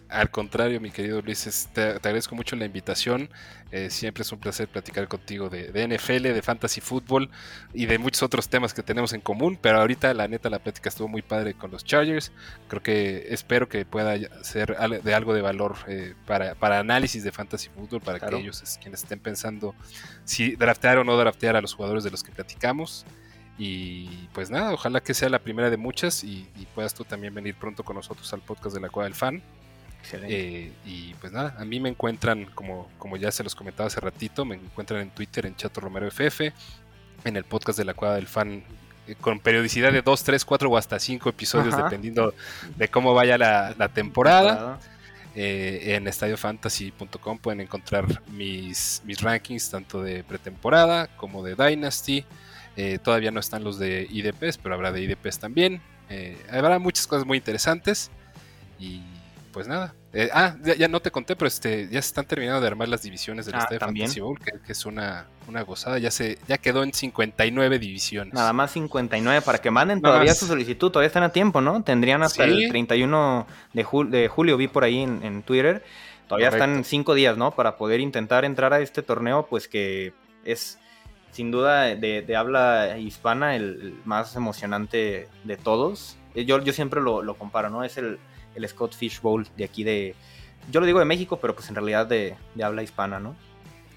Al 0.08 0.30
contrario, 0.30 0.78
mi 0.78 0.90
querido 0.90 1.22
Luis, 1.22 1.70
te, 1.72 1.82
agradezco 1.82 2.34
mucho 2.34 2.54
la 2.54 2.66
invitación. 2.66 3.30
Eh, 3.70 3.88
siempre 3.88 4.22
es 4.22 4.32
un 4.32 4.38
placer 4.38 4.68
platicar 4.68 5.08
contigo 5.08 5.48
de, 5.48 5.70
NFL, 5.86 6.22
de 6.22 6.42
fantasy 6.42 6.82
fútbol 6.82 7.30
y 7.72 7.86
de 7.86 7.96
muchos 7.96 8.22
otros 8.22 8.50
temas 8.50 8.74
que 8.74 8.82
tenemos 8.82 9.14
en 9.14 9.22
común. 9.22 9.58
Pero 9.60 9.80
ahorita, 9.80 10.12
la 10.12 10.28
neta, 10.28 10.50
la 10.50 10.58
plática 10.58 10.90
estuvo 10.90 11.08
muy 11.08 11.22
padre 11.22 11.54
con 11.54 11.70
los 11.70 11.82
Chargers. 11.82 12.30
Creo 12.68 12.82
que 12.82 13.28
espero 13.30 13.70
que 13.70 13.86
pueda 13.86 14.18
ser 14.42 14.76
de 15.02 15.14
algo 15.14 15.32
de 15.32 15.40
valor 15.40 15.76
eh, 15.86 16.14
para, 16.26 16.78
análisis 16.78 17.24
de 17.24 17.32
fantasy 17.32 17.70
fútbol, 17.74 18.02
para 18.02 18.20
que 18.20 18.36
ellos, 18.36 18.62
quienes 18.82 19.02
estén 19.02 19.18
pensando 19.18 19.74
si 20.24 20.56
draftear 20.56 20.98
o 20.98 21.04
no 21.04 21.16
draftear 21.16 21.56
a 21.56 21.62
los 21.62 21.72
jugadores 21.72 22.04
de 22.04 22.10
los 22.10 22.22
que 22.22 22.32
platicamos. 22.32 23.06
Y 23.64 24.28
pues 24.32 24.50
nada, 24.50 24.72
ojalá 24.72 25.00
que 25.00 25.14
sea 25.14 25.28
la 25.28 25.38
primera 25.38 25.70
de 25.70 25.76
muchas 25.76 26.24
y, 26.24 26.48
puedas 26.74 26.94
tú 26.94 27.04
también 27.04 27.32
venir 27.32 27.54
pronto 27.54 27.84
con 27.84 27.94
nosotros 27.94 28.32
al 28.32 28.40
podcast 28.40 28.74
de 28.74 28.80
la 28.80 28.88
Cueva 28.88 29.04
del 29.04 29.14
Fan. 29.14 29.40
Eh, 30.24 30.72
y 30.84 31.14
pues 31.14 31.32
nada, 31.32 31.54
a 31.56 31.64
mí 31.64 31.78
me 31.78 31.88
encuentran, 31.88 32.46
como, 32.56 32.90
como 32.98 33.16
ya 33.16 33.30
se 33.30 33.44
los 33.44 33.54
comentaba 33.54 33.86
hace 33.86 34.00
ratito, 34.00 34.44
me 34.44 34.56
encuentran 34.56 35.02
en 35.02 35.10
Twitter 35.10 35.46
en 35.46 35.54
Chato 35.54 35.80
Romero 35.80 36.08
FF, 36.08 36.52
en 37.24 37.36
el 37.36 37.44
podcast 37.44 37.78
de 37.78 37.84
la 37.84 37.94
Cueva 37.94 38.16
del 38.16 38.26
Fan 38.26 38.64
eh, 39.06 39.14
con 39.20 39.38
periodicidad 39.38 39.92
de 39.92 40.02
2, 40.02 40.24
3, 40.24 40.44
4 40.44 40.68
o 40.68 40.76
hasta 40.76 40.98
5 40.98 41.28
episodios, 41.28 41.76
dependiendo 41.76 42.34
de 42.76 42.88
cómo 42.88 43.14
vaya 43.14 43.38
la, 43.38 43.88
temporada. 43.94 44.80
Eh, 45.36 45.94
en 45.94 46.08
estadiofantasy.com 46.08 47.38
pueden 47.38 47.60
encontrar 47.60 48.22
mis, 48.32 49.02
mis 49.06 49.20
rankings 49.22 49.70
tanto 49.70 50.02
de 50.02 50.24
pretemporada 50.24 51.06
como 51.16 51.44
de 51.44 51.54
Dynasty. 51.54 52.24
Eh, 52.76 52.98
todavía 53.02 53.30
no 53.30 53.40
están 53.40 53.64
los 53.64 53.78
de 53.78 54.06
IDPs, 54.10 54.58
pero 54.58 54.74
habrá 54.74 54.92
de 54.92 55.02
IDPs 55.02 55.38
también. 55.38 55.80
Eh, 56.08 56.36
habrá 56.50 56.78
muchas 56.78 57.06
cosas 57.06 57.26
muy 57.26 57.38
interesantes. 57.38 58.10
Y 58.78 59.02
pues 59.52 59.68
nada. 59.68 59.94
Eh, 60.14 60.28
ah, 60.32 60.56
ya, 60.62 60.88
no 60.88 61.00
te 61.00 61.10
conté, 61.10 61.36
pero 61.36 61.48
este, 61.48 61.86
ya 61.86 62.02
se 62.02 62.08
están 62.08 62.26
terminando 62.26 62.60
de 62.60 62.66
armar 62.66 62.88
las 62.88 63.02
divisiones 63.02 63.46
del 63.46 63.54
ah, 63.54 63.66
Fantasy 63.78 64.20
Bowl, 64.20 64.38
que, 64.38 64.72
es 64.72 64.84
una, 64.84 65.26
una, 65.48 65.62
gozada. 65.62 65.98
Ya 65.98 66.10
se 66.10 66.38
ya 66.46 66.58
quedó 66.58 66.82
en 66.82 66.92
59 66.92 67.78
divisiones. 67.78 68.34
Nada 68.34 68.52
más 68.52 68.72
59 68.72 69.40
para 69.42 69.58
que 69.58 69.70
manden 69.70 70.02
todavía 70.02 70.34
su 70.34 70.46
solicitud. 70.46 70.90
Todavía 70.90 71.06
están 71.06 71.22
a 71.22 71.30
tiempo, 71.30 71.60
¿no? 71.60 71.82
Tendrían 71.82 72.22
hasta 72.22 72.44
el 72.44 72.68
31 72.68 73.46
de, 73.72 73.86
de, 74.08 74.28
julio, 74.28 74.56
vi 74.56 74.68
por 74.68 74.84
ahí 74.84 75.00
en, 75.00 75.22
en 75.22 75.42
Twitter. 75.42 75.82
Todavía 76.28 76.48
están 76.48 76.84
5 76.84 77.14
días, 77.14 77.36
¿no? 77.36 77.50
Para 77.52 77.76
poder 77.76 78.00
intentar 78.00 78.44
entrar 78.44 78.72
a 78.72 78.80
este 78.80 79.02
torneo, 79.02 79.46
pues 79.48 79.68
que 79.68 80.12
es 80.44 80.78
sin 81.32 81.50
duda 81.50 81.96
de, 81.96 82.36
habla 82.36 82.98
hispana 82.98 83.56
el, 83.56 83.98
más 84.04 84.36
emocionante 84.36 85.28
de 85.44 85.56
todos. 85.56 86.16
Eh, 86.34 86.44
yo, 86.44 86.62
yo 86.62 86.72
siempre 86.72 87.00
lo, 87.00 87.34
comparo, 87.34 87.70
¿no? 87.70 87.82
Es 87.82 87.96
el, 87.96 88.18
el, 88.54 88.68
Scott 88.68 88.94
Fish 88.94 89.20
Bowl 89.20 89.46
de 89.56 89.64
aquí 89.64 89.82
de... 89.82 90.14
Yo 90.70 90.78
lo 90.78 90.86
digo 90.86 91.00
de 91.00 91.06
México, 91.06 91.38
pero 91.40 91.54
pues 91.54 91.68
en 91.68 91.74
realidad 91.74 92.06
de, 92.06 92.36
habla 92.62 92.82
hispana, 92.82 93.18
¿no? 93.18 93.34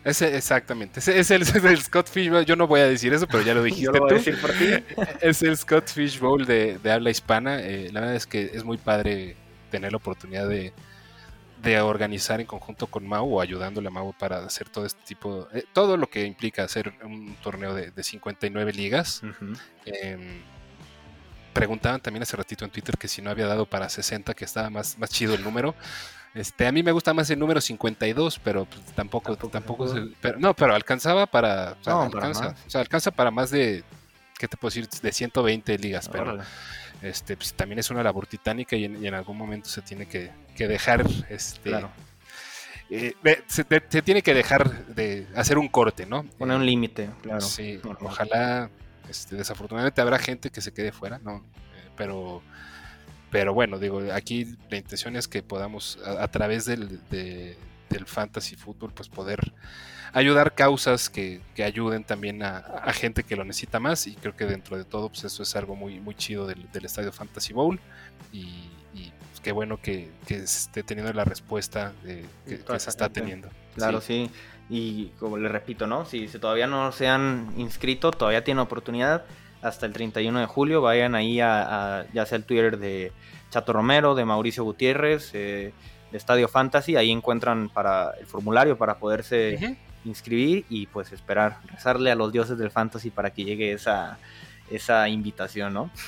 Ese, 0.04 0.36
exactamente, 0.38 1.00
ese 1.00 1.18
es 1.20 1.32
el, 1.32 1.46
Scott 1.82 2.08
Fish 2.08 2.30
Bowl. 2.30 2.46
Yo 2.46 2.56
no 2.56 2.68
voy 2.68 2.80
a 2.80 2.88
decir 2.88 3.14
eso, 3.14 3.28
pero 3.28 3.44
ya 3.44 3.54
lo 3.54 3.64
dijiste. 3.64 3.86
Yo 3.86 3.92
lo 3.92 4.00
voy 4.00 4.12
a 4.12 4.14
decir 4.14 4.40
por 4.40 4.52
ti. 4.52 4.68
es 5.22 5.42
el 5.44 5.58
Scott 5.58 5.88
Fish 5.90 6.20
Bowl 6.20 6.46
de, 6.46 6.80
habla 6.90 7.10
hispana. 7.10 7.60
Eh, 7.62 7.90
la 7.92 8.00
verdad 8.00 8.16
es 8.16 8.26
que 8.26 8.52
es 8.54 8.64
muy 8.64 8.78
padre 8.78 9.36
tener 9.72 9.92
la 9.92 9.98
oportunidad 9.98 10.48
de, 10.48 10.74
de 11.66 11.82
organizar 11.82 12.40
en 12.40 12.46
conjunto 12.46 12.88
con 12.88 13.08
Mau 13.08 13.38
o 13.38 13.42
ayudándole 13.42 13.88
a 13.88 13.92
Mau 13.92 14.14
para 14.14 14.38
hacer 14.46 14.70
todo 14.70 14.86
este 14.86 15.04
tipo, 15.04 15.48
eh, 15.52 15.64
todo 15.74 15.98
lo 15.98 16.08
que 16.08 16.26
implica 16.26 16.64
hacer 16.64 16.94
un 17.04 17.36
torneo 17.42 17.74
de, 17.74 17.92
59 18.04 18.72
ligas. 18.72 19.22
Em, 19.86 20.42
preguntaban 21.54 22.02
también 22.02 22.22
hace 22.24 22.38
ratito 22.38 22.66
en 22.66 22.72
Twitter 22.72 22.98
que 22.98 23.08
si 23.08 23.22
no 23.22 23.32
había 23.32 23.48
dado 23.48 23.66
para 23.66 23.90
60, 23.90 24.34
que 24.36 24.46
estaba 24.46 24.70
más, 24.70 24.98
más 25.00 25.10
chido 25.10 25.34
el 25.34 25.44
número. 25.44 25.74
Este, 26.36 26.68
a 26.68 26.72
mí 26.72 26.84
me 26.84 26.92
gusta 26.92 27.14
más 27.14 27.30
el 27.30 27.40
número 27.40 27.62
52, 27.62 28.40
pero 28.44 28.66
pues, 28.66 28.82
tampoco, 28.94 29.36
tampoco, 29.38 29.94
pero, 30.22 30.38
no, 30.38 30.54
pero 30.54 30.76
alcanzaba 30.76 31.26
para, 31.26 31.78
alcanza, 31.86 32.56
o 32.68 32.70
sea, 32.70 32.82
alcanza 32.82 33.10
para 33.10 33.32
más 33.32 33.50
de, 33.52 33.84
¿qué 34.38 34.48
te 34.48 34.58
puedo 34.58 34.70
decir? 34.70 34.88
De 35.02 35.12
120 35.12 35.78
ligas, 35.80 36.10
pero 36.10 36.38
este, 37.02 37.38
pues, 37.38 37.54
también 37.54 37.80
es 37.80 37.90
una 37.90 38.04
labor 38.04 38.28
titánica 38.28 38.76
y 38.76 38.86
en, 38.86 39.14
algún 39.14 39.38
momento 39.38 39.70
se 39.70 39.82
tiene 39.82 40.06
que, 40.08 40.32
dejar, 40.58 41.06
este, 41.30 41.72
eh, 42.90 43.14
se, 43.48 43.64
tiene 44.02 44.22
que 44.22 44.34
dejar 44.34 44.86
de 44.88 45.28
hacer 45.36 45.58
un 45.58 45.68
corte, 45.68 46.06
¿no? 46.06 46.24
Poner 46.38 46.58
un 46.58 46.66
límite, 46.66 47.10
claro. 47.22 47.42
Sí, 47.42 47.80
ojalá, 48.02 48.70
este, 49.10 49.36
desafortunadamente 49.36 50.02
habrá 50.02 50.20
gente 50.20 50.50
que 50.50 50.62
se 50.62 50.74
quede 50.74 50.92
fuera, 50.92 51.20
¿no? 51.20 51.38
Eh, 51.38 51.90
pero, 51.98 52.42
pero 53.32 53.54
bueno, 53.54 53.80
digo, 53.80 54.02
aquí 54.14 54.56
la 54.70 54.78
intención 54.78 55.16
es 55.16 55.28
que 55.28 55.44
podamos, 55.44 56.00
a, 56.06 56.28
través 56.28 56.66
del, 56.66 57.00
del 57.90 58.06
fantasy 58.06 58.56
fútbol, 58.56 58.92
pues 58.94 59.10
poder 59.10 59.54
ayudar 60.14 60.56
causas 60.56 61.10
que, 61.10 61.42
ayuden 61.64 62.04
también 62.04 62.42
a, 62.42 62.92
gente 62.94 63.24
que 63.24 63.36
lo 63.36 63.44
necesita 63.44 63.80
más 63.80 64.08
y 64.08 64.16
creo 64.16 64.36
que 64.36 64.46
dentro 64.46 64.78
de 64.78 64.86
todo 64.86 65.10
pues 65.10 65.26
eso 65.26 65.44
es 65.44 65.56
algo 65.56 65.76
muy, 65.76 66.00
muy 66.00 66.16
chido 66.16 66.48
del, 66.48 66.68
Estadio 66.74 67.12
Fantasy 67.12 67.54
Bowl 67.54 67.80
y, 68.32 68.70
pues, 68.94 69.42
qué 69.44 69.52
bueno 69.52 69.80
que, 69.82 70.10
esté 70.30 70.84
teniendo 70.84 71.12
la 71.12 71.26
respuesta 71.26 71.94
que, 72.06 72.80
se 72.80 72.90
está 72.90 73.10
teniendo. 73.10 73.50
Claro, 73.76 74.00
sí. 74.00 74.32
Y 74.70 75.08
como 75.20 75.38
le 75.38 75.50
repito, 75.50 75.86
¿no? 75.86 76.06
Si, 76.06 76.28
todavía 76.28 76.68
no 76.68 76.92
se 76.92 77.08
han 77.08 77.54
inscrito, 77.58 78.12
todavía 78.12 78.44
tienen 78.44 78.60
oportunidad. 78.60 79.26
Hasta 79.62 79.86
el 79.86 79.94
31 79.94 80.40
de 80.40 80.46
julio 80.46 80.82
vayan 80.82 81.16
ahí 81.16 81.40
a, 81.42 82.06
ya 82.14 82.26
sea 82.26 82.38
el 82.38 82.46
Twitter 82.46 82.78
de 82.78 83.12
Chato 83.50 83.74
Romero, 83.74 84.16
de 84.16 84.24
Mauricio 84.26 84.64
Gutiérrez, 84.64 85.32
eh, 85.34 85.74
de 86.16 86.20
Estadio 86.20 86.48
Fantasy. 86.48 86.96
Ahí 86.96 87.12
encuentran 87.12 87.68
para 87.68 88.12
el 88.18 88.26
formulario 88.26 88.78
para 88.78 88.96
poderse 88.96 89.78
inscribir 90.06 90.66
y 90.70 90.88
pues 90.88 91.12
esperar, 91.12 91.58
rezarle 91.68 92.10
a 92.10 92.16
los 92.16 92.32
dioses 92.32 92.58
del 92.58 92.72
fantasy 92.72 93.10
para 93.10 93.32
que 93.32 93.44
llegue 93.44 93.74
esa, 93.74 94.18
esa 94.72 95.10
invitación, 95.10 95.74
¿no? 95.74 95.92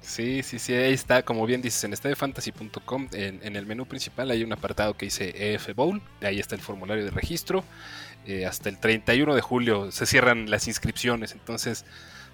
Sí, 0.00 0.42
sí, 0.42 0.58
sí, 0.58 0.74
ahí 0.74 0.92
está, 0.92 1.22
como 1.22 1.46
bien 1.46 1.62
dices, 1.62 1.82
en 1.84 1.94
estadiofantasy.com, 1.94 3.08
en, 3.12 3.40
en 3.42 3.56
el 3.56 3.64
menú 3.64 3.86
principal 3.86 4.30
hay 4.30 4.44
un 4.44 4.52
apartado 4.52 4.92
que 4.98 5.06
dice 5.06 5.54
EF 5.54 5.74
Bowl, 5.74 6.02
ahí 6.20 6.38
está 6.38 6.54
el 6.54 6.60
formulario 6.60 7.06
de 7.06 7.10
registro, 7.10 7.64
eh, 8.26 8.44
hasta 8.44 8.68
el 8.68 8.78
31 8.78 9.34
de 9.34 9.40
julio 9.40 9.90
se 9.92 10.04
cierran 10.04 10.50
las 10.50 10.68
inscripciones, 10.68 11.32
entonces 11.32 11.86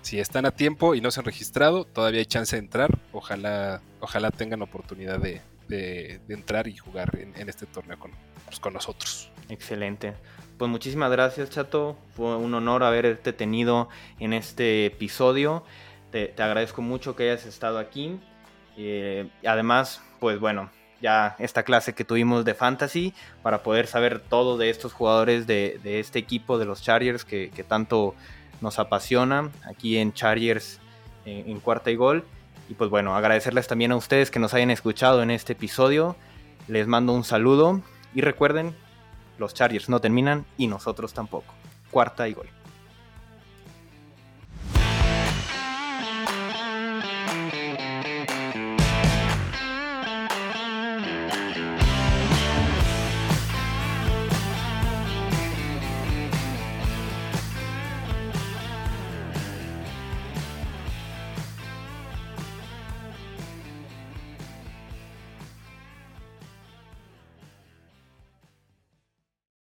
si 0.02 0.18
están 0.18 0.46
a 0.46 0.50
tiempo 0.50 0.96
y 0.96 1.00
no 1.00 1.12
se 1.12 1.20
han 1.20 1.26
registrado, 1.26 1.84
todavía 1.84 2.18
hay 2.18 2.26
chance 2.26 2.56
de 2.56 2.60
entrar, 2.60 2.98
ojalá, 3.12 3.80
ojalá 4.00 4.32
tengan 4.32 4.62
oportunidad 4.62 5.20
de, 5.20 5.40
entrar 5.70 6.68
y 6.68 6.76
jugar 6.76 7.18
en, 7.18 7.48
este 7.48 7.66
torneo 7.66 7.98
con, 7.98 8.12
pues, 8.46 8.60
con 8.60 8.72
nosotros. 8.72 9.30
Excelente 9.48 10.14
pues 10.60 10.70
muchísimas 10.70 11.10
gracias, 11.10 11.48
Chato. 11.48 11.96
Fue 12.14 12.36
un 12.36 12.52
honor 12.52 12.82
haberte 12.82 13.32
tenido 13.32 13.88
en 14.18 14.34
este 14.34 14.84
episodio. 14.84 15.64
Te, 16.10 16.34
agradezco 16.36 16.82
mucho 16.82 17.16
que 17.16 17.30
hayas 17.30 17.46
estado 17.46 17.78
aquí. 17.78 18.20
Eh, 18.76 19.26
además, 19.46 20.02
pues 20.18 20.38
bueno, 20.38 20.70
ya 21.00 21.34
esta 21.38 21.62
clase 21.62 21.94
que 21.94 22.04
tuvimos 22.04 22.44
de 22.44 22.52
fantasy 22.52 23.14
para 23.42 23.62
poder 23.62 23.86
saber 23.86 24.20
todo 24.20 24.58
de 24.58 24.68
estos 24.68 24.92
jugadores 24.92 25.46
de, 25.46 25.80
este 25.82 26.18
equipo 26.18 26.58
de 26.58 26.66
los 26.66 26.82
Chargers 26.82 27.24
que, 27.24 27.64
tanto 27.66 28.14
nos 28.60 28.78
apasiona 28.78 29.48
aquí 29.64 29.96
en 29.96 30.12
Chargers 30.12 30.78
en, 31.24 31.48
en, 31.48 31.60
cuarta 31.60 31.90
y 31.90 31.96
gol. 31.96 32.26
Y 32.70 32.74
pues 32.74 32.88
bueno, 32.88 33.16
agradecerles 33.16 33.66
también 33.66 33.90
a 33.90 33.96
ustedes 33.96 34.30
que 34.30 34.38
nos 34.38 34.54
hayan 34.54 34.70
escuchado 34.70 35.24
en 35.24 35.32
este 35.32 35.54
episodio. 35.54 36.14
Les 36.68 36.86
mando 36.86 37.12
un 37.12 37.24
saludo 37.24 37.82
y 38.14 38.20
recuerden 38.20 38.76
los 39.38 39.54
Chargers 39.54 39.88
no 39.88 40.00
terminan 40.00 40.46
y 40.56 40.68
nosotros 40.68 41.12
tampoco. 41.12 41.52
Cuarta 41.90 42.28
y 42.28 42.32
gol. 42.32 42.46